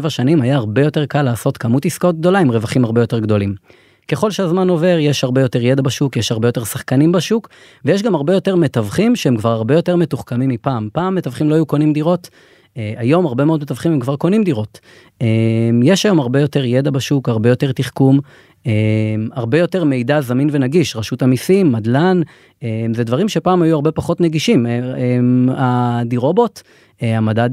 [0.03, 3.55] 6-7 שנים היה הרבה יותר קל לעשות כמות עסקאות גדולה עם רווחים הרבה יותר גדולים.
[4.07, 7.49] ככל שהזמן עובר יש הרבה יותר ידע בשוק, יש הרבה יותר שחקנים בשוק,
[7.85, 10.89] ויש גם הרבה יותר מתווכים שהם כבר הרבה יותר מתוחכמים מפעם.
[10.93, 12.29] פעם מתווכים לא היו קונים דירות,
[12.77, 14.79] אה, היום הרבה מאוד מתווכים הם כבר קונים דירות.
[15.21, 15.27] אה,
[15.83, 18.19] יש היום הרבה יותר ידע בשוק, הרבה יותר תחכום,
[19.31, 22.21] הרבה יותר מידע זמין ונגיש, רשות המיסים, מדלן,
[22.93, 24.65] זה דברים שפעם היו הרבה פחות נגישים.
[25.49, 26.61] הדירובוט,
[27.01, 27.49] המדד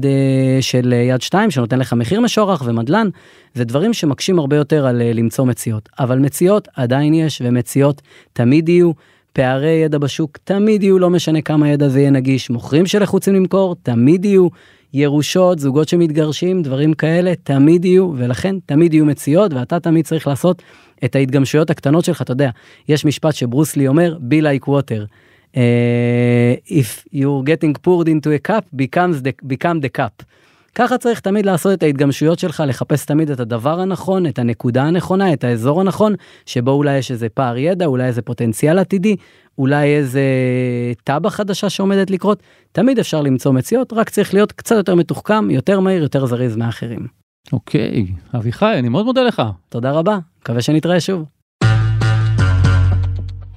[0.61, 3.09] של יד 2 שנותן לך מחיר משוערך ומדלן,
[3.53, 5.89] זה דברים שמקשים הרבה יותר על למצוא מציאות.
[5.99, 8.01] אבל מציאות עדיין יש ומציאות
[8.33, 8.91] תמיד יהיו.
[9.33, 12.49] פערי ידע בשוק תמיד יהיו, לא משנה כמה ידע זה יהיה נגיש.
[12.49, 14.47] מוכרים שלחוצים למכור תמיד יהיו.
[14.95, 20.61] ירושות, זוגות שמתגרשים, דברים כאלה, תמיד יהיו, ולכן תמיד יהיו מציאות, ואתה תמיד צריך לעשות
[21.05, 22.49] את ההתגמשויות הקטנות שלך, אתה יודע,
[22.89, 25.05] יש משפט שברוס לי אומר, be like water.
[25.53, 25.57] Uh,
[26.67, 30.23] if you're getting poured into a cup, becomes the, become the cup.
[30.75, 35.33] ככה צריך תמיד לעשות את ההתגמשויות שלך, לחפש תמיד את הדבר הנכון, את הנקודה הנכונה,
[35.33, 36.13] את האזור הנכון,
[36.45, 39.15] שבו אולי יש איזה פער ידע, אולי איזה פוטנציאל עתידי,
[39.57, 40.21] אולי איזה
[41.03, 42.43] תב"ע חדשה שעומדת לקרות.
[42.71, 47.07] תמיד אפשר למצוא מציאות, רק צריך להיות קצת יותר מתוחכם, יותר מהיר, יותר זריז מאחרים.
[47.53, 49.41] אוקיי, אביחי, אני מאוד מודה לך.
[49.69, 51.34] תודה רבה, מקווה שנתראה שוב.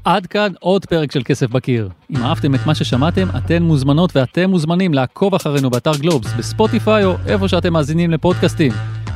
[0.08, 1.88] עד כאן עוד פרק של כסף בקיר.
[2.10, 7.14] אם אהבתם את מה ששמעתם, אתן מוזמנות ואתם מוזמנים לעקוב אחרינו באתר גלובס, בספוטיפיי או
[7.26, 8.72] איפה שאתם מאזינים לפודקאסטים.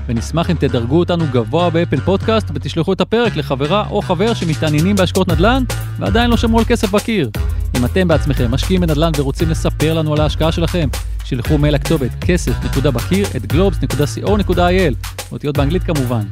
[0.08, 4.96] ונשמח אם תדרגו אותנו גבוה ב Apple Podcast ותשלחו את הפרק לחברה או חבר שמתעניינים
[4.96, 5.62] בהשקעות נדל"ן
[5.98, 7.30] ועדיין לא שמעו על כסף בקיר.
[7.76, 10.88] אם אתם בעצמכם משקיעים בנדל"ן ורוצים לספר לנו על ההשקעה שלכם,
[11.24, 14.94] שלחו מייל לכתובת כסף.בקיר at globes.co.il,
[15.32, 16.22] אותיות באנגלית כמובן.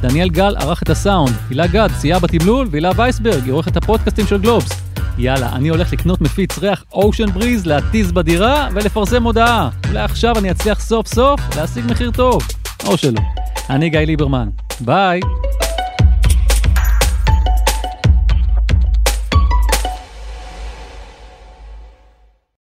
[0.00, 4.38] דניאל גל ערך את הסאונד, הילה גד סייע בתמלול והילה וייסברג היא עורכת הפודקאסטים של
[4.38, 4.68] גלובס.
[5.18, 9.68] יאללה, אני הולך לקנות מפיץ ריח ocean breeze, להתיז בדירה ולפרסם הודעה.
[9.88, 12.42] אולי עכשיו אני אצליח סוף סוף להשיג מחיר טוב.
[12.86, 13.20] או שלא.
[13.70, 14.48] אני גיא ליברמן.
[14.80, 15.20] ביי.